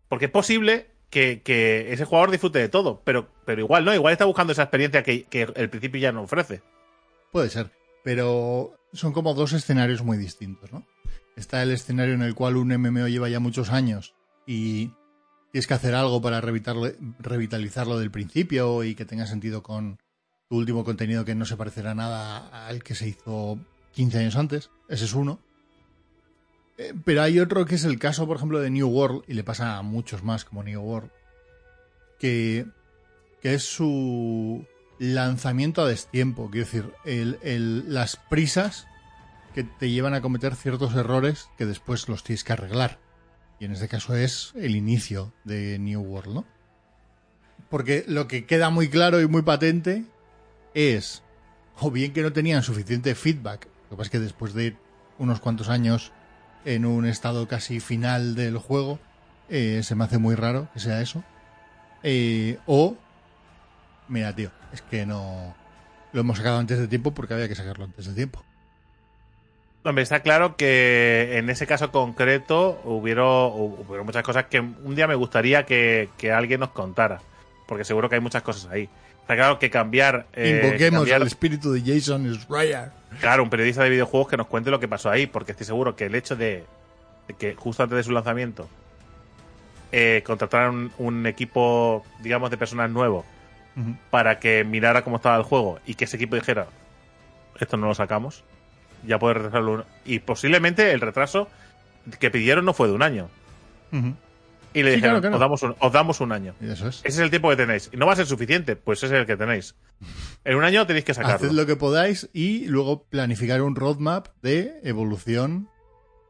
porque 0.07 0.25
es 0.25 0.31
posible 0.31 0.87
que, 1.09 1.41
ese 1.91 2.05
jugador 2.05 2.31
disfrute 2.31 2.59
de 2.59 2.69
todo, 2.69 3.01
pero, 3.03 3.27
pero 3.43 3.59
igual 3.59 3.83
no, 3.83 3.93
igual 3.93 4.13
está 4.13 4.23
buscando 4.23 4.53
esa 4.53 4.63
experiencia 4.63 5.03
que, 5.03 5.25
que 5.25 5.41
el 5.53 5.69
principio 5.69 5.99
ya 5.99 6.13
no 6.13 6.21
ofrece. 6.21 6.61
Puede 7.33 7.49
ser, 7.49 7.71
pero 8.05 8.73
son 8.93 9.11
como 9.11 9.33
dos 9.33 9.51
escenarios 9.51 10.01
muy 10.01 10.17
distintos, 10.17 10.71
¿no? 10.71 10.87
Está 11.35 11.61
el 11.61 11.71
escenario 11.71 12.13
en 12.13 12.21
el 12.21 12.35
cual 12.35 12.55
un 12.55 12.69
MMO 12.69 13.09
lleva 13.09 13.27
ya 13.27 13.41
muchos 13.41 13.69
años 13.69 14.15
y 14.45 14.91
tienes 15.51 15.67
que 15.67 15.73
hacer 15.73 15.95
algo 15.95 16.21
para 16.21 16.41
revitalizarlo 16.41 17.99
del 17.99 18.11
principio 18.11 18.83
y 18.83 18.95
que 18.95 19.05
tenga 19.05 19.27
sentido 19.27 19.63
con 19.63 19.99
tu 20.49 20.57
último 20.57 20.83
contenido 20.83 21.25
que 21.25 21.35
no 21.35 21.45
se 21.45 21.57
parecerá 21.57 21.93
nada 21.93 22.67
al 22.67 22.83
que 22.83 22.95
se 22.95 23.07
hizo 23.07 23.59
15 23.93 24.19
años 24.19 24.35
antes. 24.35 24.69
Ese 24.87 25.05
es 25.05 25.13
uno. 25.13 25.39
Eh, 26.77 26.93
pero 27.05 27.21
hay 27.21 27.39
otro 27.39 27.65
que 27.65 27.75
es 27.75 27.83
el 27.83 27.99
caso, 27.99 28.25
por 28.27 28.37
ejemplo, 28.37 28.59
de 28.59 28.69
New 28.69 28.87
World, 28.87 29.23
y 29.27 29.33
le 29.33 29.43
pasa 29.43 29.77
a 29.77 29.81
muchos 29.81 30.23
más 30.23 30.45
como 30.45 30.63
New 30.63 30.81
World, 30.81 31.11
que, 32.17 32.65
que 33.41 33.53
es 33.53 33.63
su 33.63 34.65
lanzamiento 34.99 35.81
a 35.81 35.87
destiempo. 35.87 36.49
Quiero 36.49 36.65
decir, 36.65 36.93
las 37.87 38.15
prisas 38.15 38.87
que 39.53 39.63
te 39.63 39.89
llevan 39.89 40.13
a 40.13 40.21
cometer 40.21 40.55
ciertos 40.55 40.95
errores 40.95 41.49
que 41.57 41.65
después 41.65 42.07
los 42.07 42.23
tienes 42.23 42.43
que 42.43 42.53
arreglar. 42.53 42.99
Y 43.61 43.65
en 43.65 43.73
este 43.73 43.87
caso 43.87 44.15
es 44.15 44.53
el 44.55 44.75
inicio 44.75 45.31
de 45.43 45.77
New 45.77 46.01
World, 46.01 46.33
¿no? 46.33 46.45
Porque 47.69 48.03
lo 48.07 48.27
que 48.27 48.47
queda 48.47 48.71
muy 48.71 48.89
claro 48.89 49.21
y 49.21 49.27
muy 49.27 49.43
patente 49.43 50.03
es 50.73 51.21
o 51.79 51.91
bien 51.91 52.11
que 52.11 52.23
no 52.23 52.33
tenían 52.33 52.63
suficiente 52.63 53.13
feedback, 53.13 53.67
lo 53.83 53.89
que 53.91 53.95
pasa 53.97 54.07
es 54.07 54.09
que 54.09 54.19
después 54.19 54.55
de 54.55 54.75
unos 55.19 55.39
cuantos 55.41 55.69
años 55.69 56.11
en 56.65 56.87
un 56.87 57.05
estado 57.05 57.47
casi 57.47 57.79
final 57.79 58.33
del 58.33 58.57
juego, 58.57 58.99
eh, 59.47 59.81
se 59.83 59.93
me 59.93 60.05
hace 60.05 60.17
muy 60.17 60.33
raro 60.33 60.67
que 60.73 60.79
sea 60.79 60.99
eso. 60.99 61.23
Eh, 62.01 62.57
o, 62.65 62.97
mira, 64.07 64.35
tío, 64.35 64.49
es 64.73 64.81
que 64.81 65.05
no 65.05 65.53
lo 66.13 66.21
hemos 66.21 66.37
sacado 66.37 66.57
antes 66.57 66.79
de 66.79 66.87
tiempo 66.87 67.13
porque 67.13 67.35
había 67.35 67.47
que 67.47 67.55
sacarlo 67.55 67.85
antes 67.85 68.07
de 68.07 68.15
tiempo. 68.15 68.43
Hombre, 69.83 70.03
está 70.03 70.19
claro 70.19 70.55
que 70.55 71.37
en 71.37 71.49
ese 71.49 71.65
caso 71.65 71.91
concreto 71.91 72.79
hubieron, 72.83 74.05
muchas 74.05 74.21
cosas 74.21 74.45
que 74.45 74.59
un 74.59 74.95
día 74.95 75.07
me 75.07 75.15
gustaría 75.15 75.65
que, 75.65 76.09
alguien 76.33 76.59
nos 76.59 76.69
contara. 76.69 77.21
Porque 77.67 77.83
seguro 77.83 78.07
que 78.07 78.15
hay 78.15 78.21
muchas 78.21 78.43
cosas 78.43 78.69
ahí. 78.71 78.89
Está 79.21 79.35
claro 79.35 79.57
que 79.57 79.69
cambiar. 79.69 80.27
Eh, 80.33 80.61
Invoquemos 80.61 81.09
al 81.09 81.25
espíritu 81.25 81.71
de 81.71 81.81
Jason 81.81 82.31
Schreier. 82.35 82.91
Claro, 83.19 83.43
un 83.43 83.49
periodista 83.49 83.83
de 83.83 83.89
videojuegos 83.89 84.29
que 84.29 84.37
nos 84.37 84.47
cuente 84.47 84.69
lo 84.69 84.79
que 84.79 84.87
pasó 84.87 85.09
ahí. 85.09 85.25
Porque 85.25 85.53
estoy 85.53 85.65
seguro 85.65 85.95
que 85.95 86.05
el 86.05 86.15
hecho 86.15 86.35
de, 86.35 86.65
que 87.39 87.55
justo 87.55 87.81
antes 87.81 87.95
de 87.95 88.03
su 88.03 88.11
lanzamiento 88.11 88.67
eh, 89.91 90.21
contrataran 90.25 90.91
un, 90.97 91.25
equipo, 91.25 92.05
digamos, 92.19 92.51
de 92.51 92.57
personas 92.57 92.91
nuevos 92.91 93.25
para 94.09 94.37
que 94.37 94.65
mirara 94.65 95.03
cómo 95.03 95.15
estaba 95.15 95.37
el 95.37 95.43
juego 95.43 95.79
y 95.85 95.95
que 95.95 96.05
ese 96.05 96.17
equipo 96.17 96.35
dijera: 96.35 96.67
Esto 97.59 97.77
no 97.77 97.87
lo 97.87 97.95
sacamos 97.95 98.43
ya 99.05 99.19
puede 99.19 99.35
retrasarlo. 99.35 99.85
Y 100.05 100.19
posiblemente 100.19 100.91
el 100.91 101.01
retraso 101.01 101.47
que 102.19 102.31
pidieron 102.31 102.65
no 102.65 102.73
fue 102.73 102.87
de 102.87 102.93
un 102.93 103.03
año. 103.03 103.29
Y 104.73 104.83
le 104.83 104.91
dijeron, 104.91 105.33
Os, 105.33 105.39
damos 105.39 105.63
un, 105.63 105.75
os 105.79 105.91
damos 105.91 106.21
un 106.21 106.31
año. 106.31 106.55
Eso 106.61 106.87
es. 106.87 106.99
Ese 106.99 107.07
es 107.07 107.19
el 107.19 107.29
tiempo 107.29 107.49
que 107.49 107.57
tenéis. 107.57 107.89
Y 107.91 107.97
no 107.97 108.05
va 108.05 108.13
a 108.13 108.15
ser 108.15 108.25
suficiente, 108.25 108.75
pues 108.75 109.03
ese 109.03 109.15
es 109.15 109.21
el 109.21 109.25
que 109.27 109.35
tenéis. 109.35 109.75
En 110.45 110.55
un 110.55 110.63
año 110.63 110.85
tenéis 110.87 111.05
que 111.05 111.13
sacarlo. 111.13 111.35
Haced 111.35 111.51
lo 111.51 111.65
que 111.65 111.75
podáis 111.75 112.29
y 112.33 112.67
luego 112.67 113.03
planificar 113.03 113.61
un 113.61 113.75
roadmap 113.75 114.29
de 114.41 114.79
evolución 114.83 115.69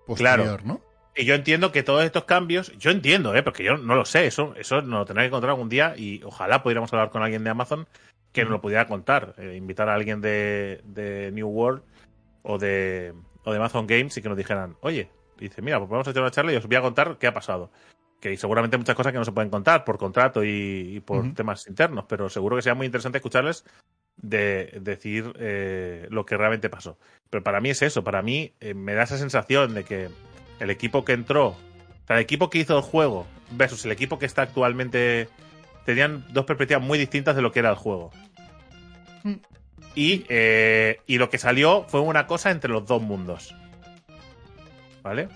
posterior, 0.07 0.65
¿no? 0.65 0.81
Y 1.15 1.25
yo 1.25 1.35
entiendo 1.35 1.71
que 1.71 1.83
todos 1.83 2.05
estos 2.05 2.23
cambios, 2.23 2.71
yo 2.77 2.89
entiendo, 2.89 3.35
¿eh? 3.35 3.43
porque 3.43 3.65
yo 3.65 3.75
no 3.75 3.95
lo 3.95 4.05
sé, 4.05 4.27
eso, 4.27 4.55
eso 4.55 4.81
nos 4.81 4.99
lo 4.99 5.05
tendré 5.05 5.23
que 5.23 5.27
encontrar 5.27 5.51
algún 5.51 5.67
día 5.67 5.93
y 5.97 6.23
ojalá 6.23 6.63
pudiéramos 6.63 6.91
hablar 6.93 7.09
con 7.09 7.21
alguien 7.21 7.43
de 7.43 7.49
Amazon 7.49 7.85
que 8.31 8.43
nos 8.43 8.51
lo 8.51 8.61
pudiera 8.61 8.87
contar, 8.87 9.35
eh, 9.37 9.55
invitar 9.57 9.89
a 9.89 9.93
alguien 9.93 10.21
de, 10.21 10.81
de 10.85 11.31
New 11.33 11.49
World 11.49 11.83
o 12.43 12.57
de, 12.57 13.13
o 13.43 13.51
de 13.51 13.57
Amazon 13.57 13.87
Games 13.87 14.15
y 14.17 14.21
que 14.21 14.29
nos 14.29 14.37
dijeran, 14.37 14.77
oye, 14.81 15.09
dice, 15.39 15.61
mira, 15.61 15.79
pues 15.79 15.89
vamos 15.89 16.07
a 16.07 16.11
echar 16.11 16.23
una 16.23 16.31
charla 16.31 16.53
y 16.53 16.55
os 16.55 16.67
voy 16.67 16.75
a 16.75 16.81
contar 16.81 17.17
qué 17.17 17.27
ha 17.27 17.33
pasado. 17.33 17.71
Que 18.19 18.29
hay 18.29 18.37
seguramente 18.37 18.77
muchas 18.77 18.95
cosas 18.95 19.11
que 19.11 19.17
no 19.17 19.25
se 19.25 19.31
pueden 19.31 19.49
contar 19.49 19.83
por 19.83 19.97
contrato 19.97 20.43
y, 20.43 21.01
por 21.05 21.33
temas 21.33 21.67
internos, 21.67 22.05
pero 22.07 22.29
seguro 22.29 22.55
que 22.55 22.61
sea 22.61 22.75
muy 22.75 22.85
interesante 22.85 23.17
escucharles 23.17 23.65
de 24.17 24.77
decir 24.79 25.33
eh, 25.39 26.07
lo 26.11 26.25
que 26.25 26.37
realmente 26.37 26.69
pasó. 26.69 26.99
Pero 27.31 27.43
para 27.43 27.61
mí 27.61 27.71
es 27.71 27.81
eso, 27.81 28.03
para 28.03 28.21
mí 28.21 28.53
eh, 28.59 28.75
me 28.75 28.93
da 28.93 29.03
esa 29.03 29.17
sensación 29.17 29.73
de 29.73 29.83
que 29.83 30.09
el 30.59 30.69
equipo 30.69 31.03
que 31.03 31.13
entró, 31.13 31.47
o 31.47 31.57
sea, 32.05 32.17
el 32.17 32.21
equipo 32.21 32.51
que 32.51 32.59
hizo 32.59 32.77
el 32.77 32.83
juego 32.83 33.25
versus 33.51 33.83
el 33.85 33.91
equipo 33.91 34.19
que 34.19 34.27
está 34.27 34.43
actualmente, 34.43 35.27
tenían 35.85 36.23
dos 36.31 36.45
perspectivas 36.45 36.83
muy 36.83 36.99
distintas 36.99 37.35
de 37.35 37.41
lo 37.41 37.51
que 37.51 37.59
era 37.59 37.71
el 37.71 37.75
juego. 37.75 38.11
Mm. 39.23 39.35
Y, 39.95 40.25
eh, 40.29 41.01
y 41.05 41.17
lo 41.17 41.29
que 41.29 41.37
salió 41.37 41.85
fue 41.87 41.99
una 41.99 42.27
cosa 42.27 42.51
entre 42.51 42.71
los 42.71 42.85
dos 42.85 43.01
mundos. 43.01 43.55
¿Vale? 45.03 45.29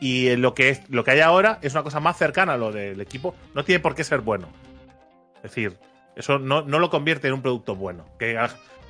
Y 0.00 0.34
lo 0.36 0.54
que, 0.54 0.70
es, 0.70 0.90
lo 0.90 1.04
que 1.04 1.12
hay 1.12 1.20
ahora 1.20 1.58
es 1.62 1.74
una 1.74 1.82
cosa 1.82 2.00
más 2.00 2.16
cercana 2.16 2.54
a 2.54 2.56
lo 2.56 2.72
del 2.72 3.00
equipo. 3.00 3.34
No 3.54 3.64
tiene 3.64 3.80
por 3.80 3.94
qué 3.94 4.02
ser 4.02 4.20
bueno. 4.20 4.48
Es 5.36 5.42
decir, 5.42 5.78
eso 6.16 6.38
no, 6.38 6.62
lo 6.62 6.90
convierte 6.90 7.28
en 7.28 7.34
un 7.34 7.42
producto 7.42 7.76
bueno. 7.76 8.06
Que, 8.18 8.38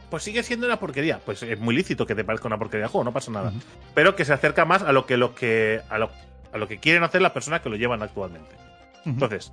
pues 0.08 0.22
sigue 0.22 0.42
siendo 0.42 0.66
una 0.66 0.78
porquería. 0.78 1.18
Pues 1.18 1.42
es 1.42 1.58
muy 1.60 1.74
lícito 1.74 2.06
que 2.06 2.14
te 2.14 2.24
parezca 2.24 2.46
una 2.46 2.58
porquería 2.58 2.86
de 2.86 2.90
juego, 2.90 3.04
no 3.04 3.12
pasa 3.12 3.30
nada. 3.30 3.52
Pero 3.94 4.16
que 4.16 4.24
se 4.24 4.32
acerca 4.32 4.64
más 4.64 4.82
a 4.82 4.92
lo 4.92 5.04
que, 5.04 5.16
lo 5.16 5.34
que, 5.34 5.82
a 5.90 5.98
lo, 5.98 6.10
a 6.52 6.58
lo 6.58 6.68
que 6.68 6.78
quieren 6.78 7.02
hacer 7.02 7.20
las 7.20 7.32
personas 7.32 7.60
que 7.60 7.68
lo 7.68 7.76
llevan 7.76 8.02
actualmente. 8.02 8.54
Entonces, 9.04 9.52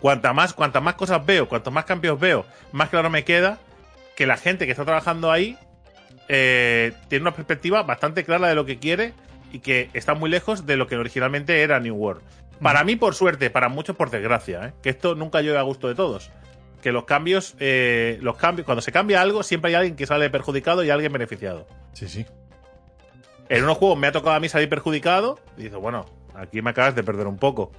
cuanta 0.00 0.32
más, 0.32 0.52
cuantas 0.52 0.82
más 0.82 0.96
cosas 0.96 1.24
veo, 1.24 1.48
cuantos 1.48 1.72
más 1.72 1.84
cambios 1.84 2.18
veo, 2.18 2.44
más 2.72 2.90
claro 2.90 3.08
me 3.08 3.24
queda 3.24 3.58
que 4.16 4.26
la 4.26 4.36
gente 4.36 4.66
que 4.66 4.72
está 4.72 4.84
trabajando 4.84 5.30
ahí 5.30 5.56
eh, 6.28 6.92
tiene 7.08 7.22
una 7.22 7.34
perspectiva 7.34 7.82
bastante 7.82 8.24
clara 8.24 8.48
de 8.48 8.54
lo 8.54 8.64
que 8.64 8.78
quiere 8.78 9.12
y 9.52 9.60
que 9.60 9.90
está 9.92 10.14
muy 10.14 10.30
lejos 10.30 10.66
de 10.66 10.76
lo 10.76 10.86
que 10.86 10.96
originalmente 10.96 11.62
era 11.62 11.80
New 11.80 11.94
World. 11.94 12.22
Para 12.60 12.84
mí, 12.84 12.96
por 12.96 13.14
suerte, 13.14 13.50
para 13.50 13.68
muchos, 13.68 13.96
por 13.96 14.10
desgracia, 14.10 14.68
¿eh? 14.68 14.72
que 14.82 14.90
esto 14.90 15.14
nunca 15.14 15.42
llega 15.42 15.60
a 15.60 15.64
gusto 15.64 15.88
de 15.88 15.94
todos. 15.94 16.30
Que 16.80 16.92
los 16.92 17.04
cambios, 17.04 17.54
eh, 17.58 18.18
los 18.22 18.36
cambios, 18.36 18.64
cuando 18.64 18.82
se 18.82 18.92
cambia 18.92 19.20
algo, 19.20 19.42
siempre 19.42 19.70
hay 19.70 19.74
alguien 19.74 19.96
que 19.96 20.06
sale 20.06 20.30
perjudicado 20.30 20.84
y 20.84 20.90
alguien 20.90 21.12
beneficiado. 21.12 21.66
Sí, 21.92 22.08
sí. 22.08 22.24
En 23.48 23.64
unos 23.64 23.78
juegos 23.78 23.98
me 23.98 24.06
ha 24.06 24.12
tocado 24.12 24.36
a 24.36 24.40
mí 24.40 24.48
salir 24.48 24.68
perjudicado 24.68 25.38
y 25.56 25.64
dices, 25.64 25.78
bueno, 25.78 26.06
aquí 26.34 26.62
me 26.62 26.70
acabas 26.70 26.94
de 26.94 27.02
perder 27.02 27.26
un 27.26 27.36
poco. 27.36 27.72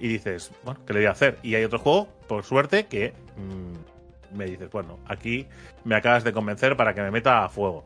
Y 0.00 0.08
dices, 0.08 0.50
bueno, 0.64 0.80
¿qué 0.84 0.92
le 0.92 1.00
voy 1.00 1.06
a 1.06 1.12
hacer? 1.12 1.38
Y 1.42 1.54
hay 1.54 1.64
otro 1.64 1.78
juego, 1.78 2.08
por 2.26 2.44
suerte, 2.44 2.86
que 2.86 3.14
mm, 3.36 3.93
me 4.34 4.46
dices, 4.46 4.70
bueno, 4.70 4.98
aquí 5.06 5.46
me 5.84 5.96
acabas 5.96 6.24
de 6.24 6.32
convencer 6.32 6.76
para 6.76 6.94
que 6.94 7.02
me 7.02 7.10
meta 7.10 7.44
a 7.44 7.48
fuego. 7.48 7.84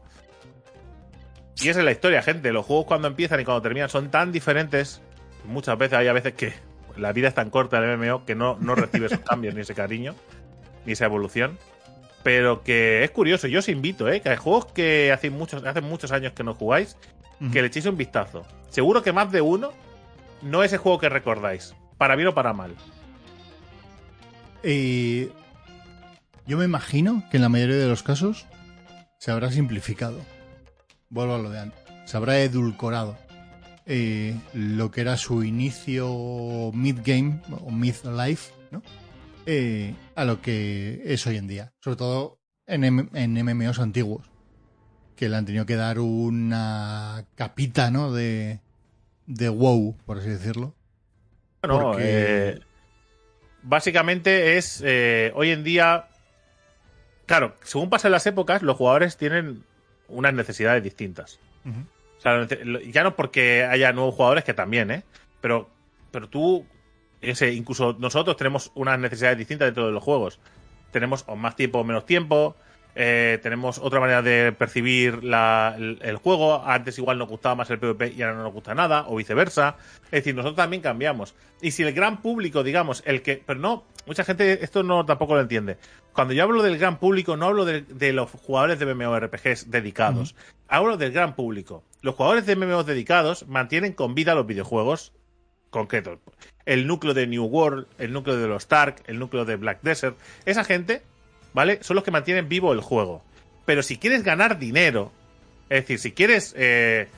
Y 1.60 1.68
esa 1.68 1.80
es 1.80 1.84
la 1.84 1.92
historia, 1.92 2.22
gente. 2.22 2.52
Los 2.52 2.66
juegos 2.66 2.86
cuando 2.86 3.08
empiezan 3.08 3.40
y 3.40 3.44
cuando 3.44 3.62
terminan 3.62 3.88
son 3.88 4.10
tan 4.10 4.32
diferentes. 4.32 5.02
Muchas 5.44 5.76
veces 5.76 5.98
hay 5.98 6.08
a 6.08 6.12
veces 6.12 6.34
que 6.34 6.52
la 6.96 7.12
vida 7.12 7.28
es 7.28 7.34
tan 7.34 7.50
corta 7.50 7.80
del 7.80 7.96
MMO 7.96 8.24
que 8.24 8.34
no, 8.34 8.56
no 8.60 8.74
recibe 8.74 9.06
esos 9.06 9.20
cambios, 9.20 9.54
ni 9.54 9.62
ese 9.62 9.74
cariño, 9.74 10.14
ni 10.84 10.92
esa 10.92 11.06
evolución. 11.06 11.58
Pero 12.22 12.62
que 12.62 13.04
es 13.04 13.10
curioso, 13.10 13.46
yo 13.46 13.60
os 13.60 13.68
invito, 13.68 14.08
¿eh? 14.08 14.20
que 14.20 14.28
hay 14.28 14.36
juegos 14.36 14.66
que 14.66 15.12
hace 15.12 15.30
muchos, 15.30 15.64
hace 15.64 15.80
muchos 15.80 16.12
años 16.12 16.32
que 16.32 16.44
no 16.44 16.54
jugáis, 16.54 16.96
que 17.52 17.60
le 17.62 17.68
echéis 17.68 17.86
un 17.86 17.96
vistazo. 17.96 18.44
Seguro 18.70 19.02
que 19.02 19.12
más 19.12 19.30
de 19.30 19.40
uno 19.40 19.72
no 20.42 20.62
es 20.62 20.72
el 20.72 20.78
juego 20.78 20.98
que 20.98 21.08
recordáis, 21.08 21.74
para 21.96 22.16
bien 22.16 22.28
o 22.28 22.34
para 22.34 22.52
mal. 22.52 22.74
Y 24.64 25.28
yo 26.48 26.56
me 26.56 26.64
imagino 26.64 27.22
que 27.30 27.36
en 27.36 27.42
la 27.42 27.50
mayoría 27.50 27.76
de 27.76 27.88
los 27.88 28.02
casos 28.02 28.46
se 29.18 29.30
habrá 29.30 29.52
simplificado. 29.52 30.18
Vuelvo 31.10 31.34
a 31.34 31.38
lo 31.38 31.50
de 31.50 31.60
antes. 31.60 31.80
Se 32.06 32.16
habrá 32.16 32.40
edulcorado 32.40 33.18
eh, 33.84 34.34
lo 34.54 34.90
que 34.90 35.02
era 35.02 35.18
su 35.18 35.44
inicio 35.44 36.72
mid-game 36.72 37.42
o 37.50 37.70
mid-life, 37.70 38.50
¿no? 38.70 38.82
Eh, 39.44 39.94
a 40.14 40.24
lo 40.24 40.40
que 40.40 41.02
es 41.04 41.26
hoy 41.26 41.36
en 41.36 41.48
día. 41.48 41.74
Sobre 41.80 41.98
todo 41.98 42.40
en, 42.66 43.10
en 43.14 43.44
MMOs 43.44 43.78
antiguos. 43.78 44.30
Que 45.16 45.28
le 45.28 45.36
han 45.36 45.44
tenido 45.44 45.66
que 45.66 45.76
dar 45.76 45.98
una 45.98 47.26
capita, 47.34 47.90
¿no? 47.90 48.10
De, 48.10 48.60
de 49.26 49.50
wow, 49.50 49.98
por 50.06 50.18
así 50.18 50.30
decirlo. 50.30 50.74
Bueno, 51.60 51.94
eh, 51.98 52.58
básicamente 53.62 54.56
es 54.56 54.82
hoy 55.34 55.50
en 55.50 55.62
día 55.62 56.08
claro, 57.28 57.54
según 57.62 57.90
pasan 57.90 58.10
las 58.10 58.26
épocas, 58.26 58.62
los 58.62 58.76
jugadores 58.76 59.16
tienen 59.16 59.62
unas 60.08 60.34
necesidades 60.34 60.82
distintas. 60.82 61.38
o 61.64 62.20
sea, 62.20 62.48
ya 62.90 63.04
no 63.04 63.14
porque 63.14 63.64
haya 63.64 63.92
nuevos 63.92 64.14
jugadores, 64.14 64.42
que 64.42 64.54
también, 64.54 64.90
¿eh? 64.90 65.04
Pero, 65.40 65.68
pero 66.10 66.28
tú, 66.28 66.66
ese, 67.20 67.52
incluso 67.52 67.94
nosotros 67.98 68.36
tenemos 68.36 68.72
unas 68.74 68.98
necesidades 68.98 69.38
distintas 69.38 69.66
dentro 69.66 69.86
de 69.86 69.92
los 69.92 70.02
juegos. 70.02 70.40
Tenemos 70.90 71.24
más 71.36 71.54
tiempo 71.54 71.78
o 71.78 71.84
menos 71.84 72.06
tiempo, 72.06 72.56
eh, 73.00 73.38
tenemos 73.44 73.78
otra 73.78 74.00
manera 74.00 74.22
de 74.22 74.50
percibir 74.50 75.20
el, 75.22 76.16
juego. 76.16 76.64
Antes 76.66 76.98
igual 76.98 77.16
nos 77.16 77.28
gustaba 77.28 77.54
más 77.54 77.70
el 77.70 77.78
PvP 77.78 78.14
y 78.16 78.22
ahora 78.22 78.34
no 78.34 78.42
nos 78.42 78.52
gusta 78.52 78.74
nada, 78.74 79.04
o 79.06 79.14
viceversa. 79.14 79.76
Es 80.06 80.10
decir, 80.10 80.34
nosotros 80.34 80.56
también 80.56 80.82
cambiamos. 80.82 81.36
Y 81.62 81.70
si 81.70 81.84
el 81.84 81.92
gran 81.92 82.20
público, 82.20 82.64
digamos, 82.64 83.04
el 83.06 83.22
que. 83.22 83.40
Pero 83.46 83.60
no, 83.60 83.84
mucha 84.04 84.24
gente 84.24 84.64
esto 84.64 84.82
no 84.82 85.06
tampoco 85.06 85.36
lo 85.36 85.42
entiende. 85.42 85.78
Cuando 86.12 86.34
yo 86.34 86.42
hablo 86.42 86.60
del 86.60 86.76
gran 86.76 86.98
público, 86.98 87.36
no 87.36 87.46
hablo 87.46 87.64
de, 87.64 88.12
los 88.12 88.32
jugadores 88.32 88.80
de 88.80 88.92
MMORPGs 88.92 89.70
dedicados. 89.70 90.34
Hablo 90.66 90.96
del 90.96 91.12
gran 91.12 91.36
público. 91.36 91.84
Los 92.02 92.16
jugadores 92.16 92.46
de 92.46 92.56
MMOs 92.56 92.84
dedicados 92.84 93.46
mantienen 93.46 93.92
con 93.92 94.16
vida 94.16 94.34
los 94.34 94.46
videojuegos 94.46 95.12
concretos. 95.70 96.18
El 96.66 96.88
núcleo 96.88 97.14
de 97.14 97.28
New 97.28 97.44
World, 97.44 97.86
el 97.98 98.12
núcleo 98.12 98.36
de 98.36 98.48
los 98.48 98.64
Stark, 98.64 99.04
el 99.06 99.20
núcleo 99.20 99.44
de 99.44 99.54
Black 99.54 99.82
Desert. 99.82 100.16
Esa 100.46 100.64
gente 100.64 101.02
¿vale? 101.52 101.78
Son 101.82 101.94
los 101.94 102.04
que 102.04 102.10
mantienen 102.10 102.48
vivo 102.48 102.72
el 102.72 102.80
juego. 102.80 103.22
Pero 103.64 103.82
si 103.82 103.98
quieres 103.98 104.22
ganar 104.22 104.58
dinero, 104.58 105.12
es 105.68 105.82
decir, 105.82 105.98
si 105.98 106.12
quieres 106.12 106.54
eh, 106.56 107.08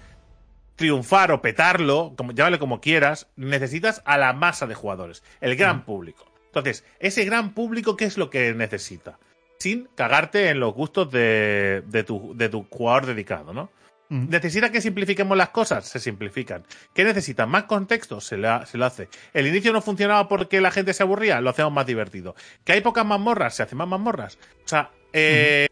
triunfar 0.77 1.31
o 1.31 1.43
petarlo, 1.43 2.15
como, 2.17 2.33
llámale 2.33 2.59
como 2.59 2.81
quieras, 2.81 3.29
necesitas 3.37 4.03
a 4.05 4.19
la 4.19 4.33
masa 4.33 4.67
de 4.67 4.75
jugadores, 4.75 5.23
el 5.41 5.57
gran 5.57 5.85
público. 5.85 6.27
Entonces, 6.47 6.85
ese 6.99 7.25
gran 7.25 7.55
público, 7.55 7.97
¿qué 7.97 8.07
es 8.07 8.19
lo 8.19 8.31
que 8.31 8.55
necesita? 8.55 9.19
Sin 9.59 9.89
cagarte 9.95 10.49
en 10.49 10.59
los 10.59 10.75
gustos 10.75 11.11
de, 11.13 11.83
de, 11.87 12.03
tu, 12.03 12.35
de 12.35 12.49
tu 12.49 12.67
jugador 12.71 13.07
dedicado, 13.07 13.53
¿no? 13.53 13.71
¿Necesita 14.11 14.73
que 14.73 14.81
simplifiquemos 14.81 15.39
las 15.39 15.51
cosas? 15.51 15.87
Se 15.87 16.01
simplifican. 16.01 16.65
¿Qué 16.93 17.05
necesita? 17.05 17.47
¿Más 17.47 17.65
contexto? 17.65 18.21
Se, 18.21 18.37
se 18.67 18.79
lo 18.79 18.85
hace. 18.85 19.09
¿El 19.33 19.47
inicio 19.47 19.73
no 19.73 19.81
funcionaba 19.81 20.29
porque 20.29 20.61
la 20.61 20.73
gente 20.73 20.93
se 20.93 21.05
aburría? 21.05 21.41
Lo 21.41 21.51
hacemos 21.51 21.73
más 21.73 21.87
divertido. 21.87 22.35
¿Que 22.65 22.73
hay 22.73 22.81
pocas 22.81 23.07
mazmorras? 23.07 23.55
Se 23.55 23.63
hacen 23.63 23.79
más 23.79 23.89
mazmorras. 23.89 24.39
O 24.65 24.69
sea, 24.69 24.91
Eh, 25.13 25.69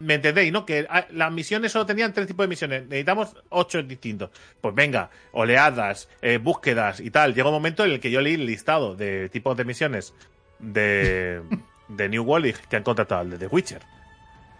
¿Me 0.00 0.14
entendéis, 0.14 0.52
no? 0.52 0.66
Que 0.66 0.86
ah, 0.90 1.06
las 1.10 1.32
misiones 1.32 1.72
solo 1.72 1.86
tenían 1.86 2.12
tres 2.12 2.26
tipos 2.26 2.44
de 2.44 2.48
misiones. 2.48 2.82
Necesitamos 2.84 3.34
ocho 3.48 3.82
distintos. 3.82 4.30
Pues 4.60 4.74
venga, 4.74 5.08
oleadas, 5.32 6.08
eh, 6.20 6.38
búsquedas 6.38 7.00
y 7.00 7.10
tal. 7.10 7.32
Llega 7.34 7.48
un 7.48 7.54
momento 7.54 7.84
en 7.84 7.92
el 7.92 8.00
que 8.00 8.10
yo 8.10 8.20
leí 8.20 8.34
el 8.34 8.44
listado 8.44 8.94
de 8.96 9.28
tipos 9.30 9.56
de 9.56 9.64
misiones 9.64 10.12
de, 10.58 11.40
de 11.88 12.08
New 12.10 12.24
World 12.24 12.54
que 12.68 12.76
han 12.76 12.82
contratado 12.82 13.22
al 13.22 13.30
de 13.30 13.38
The 13.38 13.46
Witcher. 13.46 13.80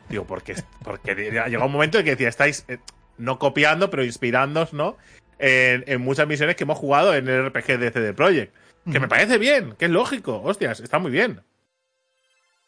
Digo, 0.09 0.25
porque, 0.27 0.55
porque 0.83 1.15
llega 1.15 1.65
un 1.65 1.73
momento 1.73 1.99
en 1.99 2.05
que 2.05 2.11
decía, 2.11 2.29
estáis 2.29 2.65
eh, 2.69 2.79
no 3.19 3.39
copiando, 3.39 3.91
pero 3.91 4.05
inspirándonos, 4.05 4.73
¿no? 4.73 4.97
En, 5.39 5.85
en, 5.87 6.01
muchas 6.01 6.27
misiones 6.27 6.57
que 6.57 6.65
hemos 6.65 6.79
jugado 6.79 7.15
en 7.15 7.29
el 7.29 7.47
RPG 7.47 7.79
de 7.79 7.91
CD 7.91 8.15
Projekt. 8.15 8.55
Que 8.91 9.01
me 9.01 9.09
parece 9.09 9.39
bien, 9.39 9.75
que 9.79 9.87
es 9.87 9.91
lógico. 9.91 10.43
Hostias, 10.43 10.81
está 10.81 10.99
muy 10.99 11.11
bien. 11.11 11.41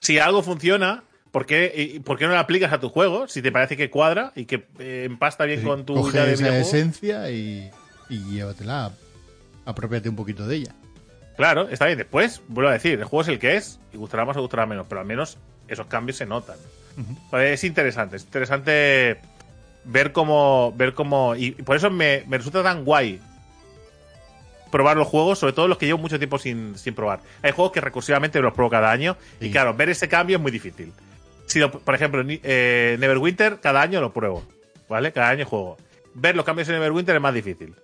Si 0.00 0.18
algo 0.18 0.42
funciona, 0.42 1.04
¿por 1.30 1.44
qué, 1.44 2.00
¿por 2.04 2.18
qué 2.18 2.26
no 2.26 2.32
lo 2.32 2.38
aplicas 2.38 2.72
a 2.72 2.80
tu 2.80 2.88
juego? 2.88 3.28
Si 3.28 3.42
te 3.42 3.52
parece 3.52 3.76
que 3.76 3.90
cuadra 3.90 4.32
y 4.34 4.46
que 4.46 4.66
eh, 4.78 5.04
empasta 5.04 5.44
bien 5.44 5.60
Sí, 5.60 5.66
con 5.66 5.84
tu 5.84 5.94
coge 5.94 6.16
idea 6.16 6.24
de 6.24 6.32
esa 6.32 6.58
esencia 6.58 7.30
y, 7.30 7.70
y 8.08 8.18
llévatela. 8.30 8.92
Apropiate 9.66 10.08
un 10.08 10.16
poquito 10.16 10.46
de 10.46 10.56
ella. 10.56 10.74
Claro, 11.36 11.68
está 11.68 11.86
bien. 11.86 11.98
Después, 11.98 12.40
vuelvo 12.48 12.70
a 12.70 12.74
decir, 12.74 12.98
el 12.98 13.04
juego 13.04 13.22
es 13.22 13.28
el 13.28 13.38
que 13.38 13.56
es 13.56 13.78
y 13.92 13.98
gustará 13.98 14.24
más 14.24 14.36
o 14.36 14.40
gustará 14.40 14.64
menos, 14.64 14.86
pero 14.88 15.00
al 15.00 15.06
menos 15.06 15.38
esos 15.68 15.86
cambios 15.86 16.16
se 16.16 16.26
notan. 16.26 16.56
Es 17.32 17.64
interesante, 17.64 18.16
es 18.16 18.24
interesante 18.24 19.18
ver 19.84 20.12
cómo. 20.12 20.72
ver 20.76 20.94
cómo 20.94 21.34
Y 21.36 21.50
por 21.52 21.76
eso 21.76 21.90
me, 21.90 22.24
me 22.26 22.38
resulta 22.38 22.62
tan 22.62 22.84
guay 22.84 23.20
probar 24.70 24.96
los 24.96 25.06
juegos, 25.08 25.38
sobre 25.38 25.52
todo 25.52 25.68
los 25.68 25.78
que 25.78 25.86
llevo 25.86 25.98
mucho 25.98 26.18
tiempo 26.18 26.38
sin, 26.38 26.76
sin 26.76 26.94
probar. 26.94 27.20
Hay 27.42 27.52
juegos 27.52 27.72
que 27.72 27.80
recursivamente 27.80 28.40
los 28.40 28.52
pruebo 28.52 28.70
cada 28.70 28.90
año 28.90 29.16
y 29.40 29.50
claro, 29.50 29.74
ver 29.74 29.88
ese 29.90 30.08
cambio 30.08 30.36
es 30.36 30.42
muy 30.42 30.50
difícil. 30.50 30.92
Si 31.46 31.58
lo- 31.60 31.70
por 31.70 31.94
ejemplo, 31.94 32.22
eh, 32.26 32.96
Neverwinter, 32.98 33.60
cada 33.60 33.80
año 33.80 34.00
lo 34.00 34.12
pruebo, 34.12 34.42
¿vale? 34.88 35.12
Cada 35.12 35.30
año 35.30 35.46
juego. 35.46 35.76
Ver 36.14 36.34
los 36.34 36.44
cambios 36.44 36.68
en 36.68 36.74
Neverwinter 36.74 37.14
es 37.16 37.22
más 37.22 37.32
difícil. 37.34 37.74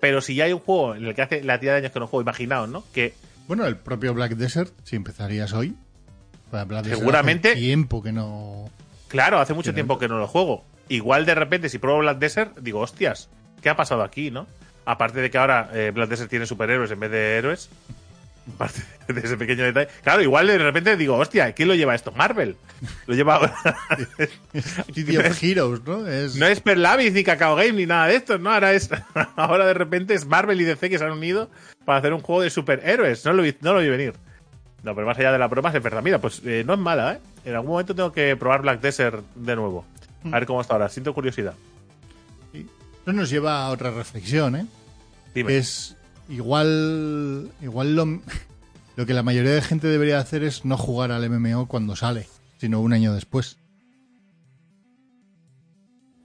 Pero 0.00 0.20
si 0.20 0.34
ya 0.36 0.44
hay 0.44 0.52
un 0.52 0.60
juego 0.60 0.94
en 0.94 1.06
el 1.06 1.14
que 1.14 1.22
hace 1.22 1.42
la 1.42 1.58
tira 1.60 1.72
de 1.72 1.78
años 1.80 1.92
que 1.92 2.00
no 2.00 2.06
juego, 2.06 2.22
imaginaos, 2.22 2.68
¿no? 2.68 2.84
Que 2.92 3.14
Bueno, 3.48 3.66
el 3.66 3.76
propio 3.76 4.14
Black 4.14 4.32
Desert, 4.36 4.72
si 4.84 4.94
empezarías 4.96 5.52
hoy. 5.52 5.74
Seguramente- 6.96 7.50
hace 7.50 7.60
tiempo 7.60 8.02
que 8.02 8.12
no. 8.12 8.70
Claro, 9.08 9.40
hace 9.40 9.54
mucho 9.54 9.74
tiempo 9.74 9.98
que 9.98 10.08
no 10.08 10.18
lo 10.18 10.26
juego. 10.26 10.64
Igual 10.88 11.26
de 11.26 11.34
repente, 11.34 11.68
si 11.68 11.78
pruebo 11.78 12.00
Black 12.00 12.18
Desert, 12.18 12.58
digo, 12.60 12.80
hostias, 12.80 13.28
¿qué 13.62 13.68
ha 13.68 13.76
pasado 13.76 14.02
aquí, 14.02 14.30
no? 14.30 14.46
Aparte 14.84 15.20
de 15.20 15.30
que 15.30 15.38
ahora 15.38 15.70
eh, 15.72 15.92
Black 15.94 16.08
Desert 16.08 16.30
tiene 16.30 16.46
superhéroes 16.46 16.90
en 16.90 17.00
vez 17.00 17.10
de 17.10 17.36
héroes. 17.36 17.70
Aparte 18.54 18.82
de 19.08 19.20
ese 19.20 19.36
pequeño 19.36 19.64
detalle. 19.64 19.88
Claro, 20.02 20.22
igual 20.22 20.46
de 20.46 20.58
repente 20.58 20.96
digo, 20.96 21.16
hostia, 21.16 21.52
¿quién 21.52 21.68
lo 21.68 21.74
lleva 21.74 21.94
esto? 21.94 22.12
Marvel. 22.12 22.56
Lo 23.06 23.14
lleva 23.14 23.36
ahora. 23.36 23.54
Heroes, 25.42 25.84
¿no? 25.84 26.06
Es, 26.06 26.36
no 26.36 26.46
es 26.46 26.60
Perlavis 26.60 27.12
ni 27.12 27.22
Cacao 27.22 27.54
Game 27.56 27.72
ni 27.72 27.86
nada 27.86 28.06
de 28.06 28.16
esto, 28.16 28.38
¿no? 28.38 28.52
Ahora 28.52 28.72
es. 28.72 28.90
ahora 29.36 29.66
de 29.66 29.74
repente 29.74 30.14
es 30.14 30.26
Marvel 30.26 30.60
y 30.60 30.64
DC 30.64 30.90
que 30.90 30.98
se 30.98 31.04
han 31.04 31.12
unido 31.12 31.50
para 31.84 31.98
hacer 31.98 32.12
un 32.12 32.20
juego 32.20 32.42
de 32.42 32.50
superhéroes. 32.50 33.24
No 33.24 33.32
lo 33.32 33.42
vi, 33.42 33.54
no 33.60 33.74
lo 33.74 33.80
vi 33.80 33.88
venir. 33.88 34.14
No, 34.82 34.94
pero 34.94 35.06
más 35.06 35.18
allá 35.18 35.32
de 35.32 35.38
la 35.38 35.48
broma, 35.48 35.70
es 35.70 35.82
verdad. 35.82 36.02
Mira, 36.02 36.20
pues 36.20 36.40
eh, 36.44 36.64
no 36.66 36.74
es 36.74 36.78
mala, 36.78 37.14
¿eh? 37.14 37.18
En 37.44 37.54
algún 37.54 37.72
momento 37.72 37.94
tengo 37.94 38.12
que 38.12 38.36
probar 38.36 38.62
Black 38.62 38.80
Desert 38.80 39.24
de 39.34 39.56
nuevo. 39.56 39.84
A 40.24 40.30
ver 40.30 40.46
cómo 40.46 40.60
está 40.60 40.74
ahora. 40.74 40.88
Siento 40.88 41.14
curiosidad. 41.14 41.54
Eso 42.52 43.12
nos 43.12 43.30
lleva 43.30 43.64
a 43.64 43.70
otra 43.70 43.90
reflexión, 43.90 44.56
¿eh? 44.56 44.66
Dime. 45.34 45.56
Es 45.56 45.96
igual. 46.28 47.50
Igual 47.62 47.94
lo, 47.94 48.20
lo 48.96 49.06
que 49.06 49.14
la 49.14 49.22
mayoría 49.22 49.52
de 49.52 49.62
gente 49.62 49.86
debería 49.88 50.18
hacer 50.18 50.42
es 50.44 50.64
no 50.64 50.76
jugar 50.76 51.12
al 51.12 51.28
MMO 51.28 51.66
cuando 51.66 51.96
sale, 51.96 52.26
sino 52.58 52.80
un 52.80 52.92
año 52.92 53.14
después. 53.14 53.59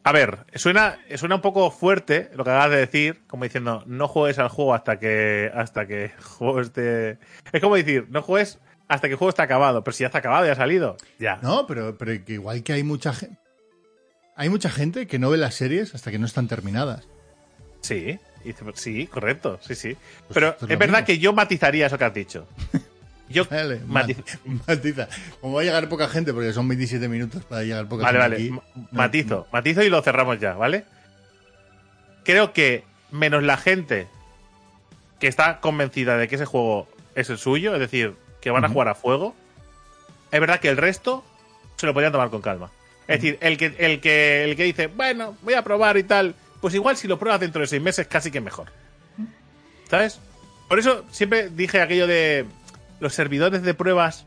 A 0.06 0.12
ver, 0.12 0.46
suena, 0.54 1.00
suena 1.16 1.34
un 1.34 1.42
poco 1.42 1.72
fuerte 1.72 2.30
lo 2.36 2.44
que 2.44 2.52
acabas 2.52 2.70
de 2.70 2.78
decir, 2.78 3.24
como 3.26 3.44
diciendo, 3.44 3.84
no 3.88 4.08
juegues 4.08 4.38
al 4.38 4.50
juego 4.50 4.76
hasta 4.76 5.00
que 5.00 5.52
hasta 5.52 5.88
que 5.88 6.06
el 6.06 6.12
juego 6.22 6.62
esté. 6.62 7.18
Es 7.52 7.60
como 7.60 7.76
decir, 7.76 8.06
no 8.10 8.22
juegues 8.22 8.60
hasta 8.88 9.08
que 9.08 9.14
el 9.14 9.18
juego 9.18 9.30
está 9.30 9.42
acabado, 9.42 9.84
pero 9.84 9.96
si 9.96 10.02
ya 10.04 10.08
está 10.08 10.20
acabado, 10.20 10.46
ya 10.46 10.52
ha 10.52 10.56
salido. 10.56 10.96
Ya. 11.18 11.40
No, 11.42 11.66
pero, 11.66 11.98
pero 11.98 12.24
que 12.24 12.34
igual 12.34 12.62
que 12.62 12.74
hay 12.74 12.84
mucha 12.84 13.14
gente. 13.14 13.36
Hay 14.36 14.50
mucha 14.50 14.70
gente 14.70 15.08
que 15.08 15.18
no 15.18 15.32
ve 15.32 15.38
las 15.38 15.56
series 15.56 15.96
hasta 15.96 16.12
que 16.12 16.20
no 16.20 16.28
están 16.28 16.48
terminadas. 16.48 17.08
Sí, 17.82 18.20
sí, 18.76 19.08
correcto, 19.08 19.58
sí, 19.62 19.74
sí. 19.74 19.98
Pero 20.32 20.50
esto 20.50 20.68
es 20.68 20.78
verdad 20.78 21.00
mismo. 21.00 21.06
que 21.08 21.18
yo 21.18 21.34
matizaría 21.34 21.88
eso 21.88 21.98
que 21.98 22.06
has 22.06 22.14
dicho. 22.14 22.48
Yo 23.30 23.46
Vale, 23.46 23.82
matiz- 23.88 24.18
mat- 24.46 24.68
matiza. 24.68 25.08
Como 25.42 25.56
va 25.56 25.62
a 25.62 25.64
llegar 25.64 25.90
poca 25.90 26.08
gente, 26.08 26.32
porque 26.34 26.54
son 26.54 26.68
27 26.68 27.08
minutos 27.08 27.44
para 27.44 27.64
llegar 27.64 27.88
poca 27.88 28.04
Vale, 28.04 28.20
gente 28.38 28.52
vale. 28.52 28.62
Ma- 28.76 28.88
Matizo, 28.92 29.48
matizo 29.52 29.82
y 29.84 29.90
lo 29.90 30.02
cerramos 30.04 30.40
ya, 30.40 30.54
¿vale? 30.54 30.86
Creo 32.24 32.54
que 32.54 32.84
menos 33.12 33.44
la 33.44 33.58
gente 33.58 34.08
que 35.20 35.28
está 35.28 35.60
convencida 35.60 36.18
de 36.18 36.28
que 36.28 36.36
ese 36.36 36.46
juego 36.46 36.88
es 37.16 37.30
el 37.30 37.38
suyo, 37.38 37.74
es 37.74 37.80
decir, 37.80 38.14
que 38.42 38.52
van 38.52 38.66
a 38.66 38.70
jugar 38.70 38.90
a 38.90 38.96
fuego, 38.96 39.36
es 40.32 40.40
verdad 40.40 40.60
que 40.60 40.70
el 40.70 40.78
resto 40.78 41.24
se 41.78 41.86
lo 41.88 41.94
podrían 41.94 42.12
tomar 42.12 42.30
con 42.30 42.42
calma. 42.42 42.70
Es 43.08 43.22
decir, 43.22 43.38
el 43.42 43.58
que, 43.58 43.74
el 43.78 44.02
que, 44.02 44.44
el 44.44 44.56
que 44.56 44.64
dice, 44.64 44.88
bueno, 44.88 45.38
voy 45.44 45.54
a 45.54 45.64
probar 45.64 45.98
y 45.98 46.04
tal, 46.04 46.36
pues 46.62 46.74
igual 46.74 46.98
si 46.98 47.08
lo 47.08 47.18
pruebas 47.20 47.40
dentro 47.40 47.62
de 47.62 47.68
seis 47.68 47.82
meses, 47.82 48.08
casi 48.08 48.32
que 48.32 48.42
mejor. 48.42 48.68
¿Sabes? 49.90 50.20
Por 50.68 50.80
eso 50.80 51.06
siempre 51.12 51.50
dije 51.50 51.80
aquello 51.82 52.08
de 52.08 52.46
los 53.00 53.14
servidores 53.14 53.64
de 53.64 53.74
pruebas 53.74 54.26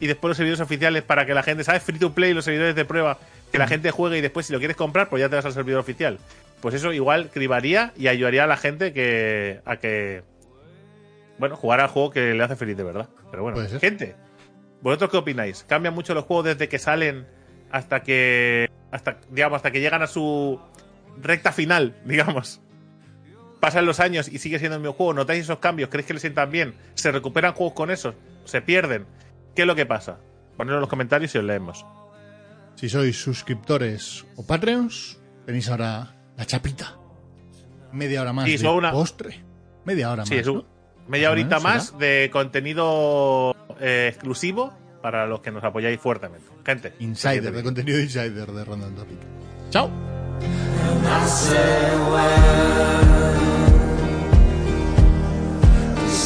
y 0.00 0.06
después 0.06 0.30
los 0.30 0.36
servidores 0.36 0.60
oficiales 0.60 1.02
para 1.02 1.26
que 1.26 1.34
la 1.34 1.42
gente, 1.42 1.64
¿sabes? 1.64 1.82
Free 1.82 1.98
to 1.98 2.12
play, 2.12 2.32
los 2.32 2.44
servidores 2.44 2.74
de 2.74 2.84
prueba, 2.84 3.18
que 3.52 3.58
la 3.58 3.66
gente 3.66 3.90
juegue 3.90 4.18
y 4.18 4.20
después 4.20 4.46
si 4.46 4.52
lo 4.52 4.58
quieres 4.58 4.76
comprar, 4.76 5.08
pues 5.08 5.20
ya 5.20 5.28
te 5.28 5.36
vas 5.36 5.44
al 5.44 5.52
servidor 5.52 5.80
oficial. 5.80 6.18
Pues 6.60 6.74
eso 6.74 6.92
igual 6.92 7.30
cribaría 7.30 7.92
y 7.96 8.08
ayudaría 8.08 8.44
a 8.44 8.46
la 8.46 8.56
gente 8.56 8.92
que 8.92 9.60
a 9.64 9.76
que 9.76 10.22
bueno, 11.38 11.56
jugar 11.56 11.80
al 11.80 11.88
juego 11.88 12.10
que 12.10 12.34
le 12.34 12.42
hace 12.42 12.56
feliz 12.56 12.76
de 12.76 12.82
verdad. 12.82 13.08
Pero 13.30 13.42
bueno, 13.42 13.58
gente, 13.80 14.14
¿vosotros 14.82 15.10
qué 15.10 15.16
opináis? 15.16 15.64
¿Cambian 15.66 15.94
mucho 15.94 16.14
los 16.14 16.24
juegos 16.24 16.46
desde 16.46 16.68
que 16.68 16.78
salen 16.78 17.26
hasta 17.70 18.02
que 18.02 18.68
hasta 18.90 19.18
digamos 19.30 19.56
hasta 19.56 19.70
que 19.70 19.80
llegan 19.80 20.02
a 20.02 20.06
su 20.06 20.60
recta 21.20 21.52
final, 21.52 21.96
digamos? 22.04 22.60
Pasan 23.60 23.84
los 23.86 24.00
años 24.00 24.28
y 24.28 24.38
sigue 24.38 24.58
siendo 24.58 24.76
el 24.76 24.80
mismo 24.82 24.94
juego, 24.94 25.12
¿notáis 25.14 25.42
esos 25.44 25.58
cambios? 25.58 25.90
¿Creéis 25.90 26.06
que 26.06 26.14
le 26.14 26.20
sientan 26.20 26.50
bien? 26.50 26.74
¿Se 26.94 27.12
recuperan 27.12 27.52
juegos 27.52 27.74
con 27.74 27.90
esos? 27.90 28.14
¿Se 28.46 28.62
pierden? 28.62 29.04
¿Qué 29.54 29.62
es 29.62 29.66
lo 29.68 29.74
que 29.74 29.84
pasa? 29.86 30.18
Ponedlo 30.56 30.76
en 30.78 30.80
los 30.80 30.88
comentarios 30.90 31.34
y 31.34 31.38
os 31.38 31.44
leemos. 31.44 31.84
Si 32.76 32.88
sois 32.88 33.20
suscriptores 33.20 34.24
o 34.36 34.46
Patreons, 34.46 35.20
tenéis 35.44 35.68
ahora 35.68 36.14
la 36.36 36.46
chapita. 36.46 36.96
Media 37.92 38.22
hora 38.22 38.32
más 38.32 38.46
Sí, 38.46 38.56
de 38.56 38.68
una- 38.68 38.92
postre. 38.92 39.42
Media 39.84 40.10
hora 40.10 40.24
Sí, 40.24 40.34
más. 40.34 40.40
es 40.42 40.46
un- 40.48 40.56
¿no? 40.58 40.64
media 41.08 41.30
horita 41.30 41.56
menos, 41.58 41.62
más 41.64 41.98
de 41.98 42.30
contenido 42.32 43.54
eh, 43.80 44.08
exclusivo 44.10 44.72
para 45.02 45.26
los 45.26 45.40
que 45.40 45.50
nos 45.50 45.64
apoyáis 45.64 46.00
fuertemente. 46.00 46.46
Gente. 46.64 46.94
Insider, 47.00 47.52
de 47.52 47.62
contenido 47.62 48.00
insider 48.00 48.46
de 48.52 48.64
Random 48.64 48.94
Topic. 48.94 49.18
¡Chao! 49.70 49.90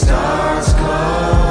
stars 0.05 0.75
glow. 0.75 1.44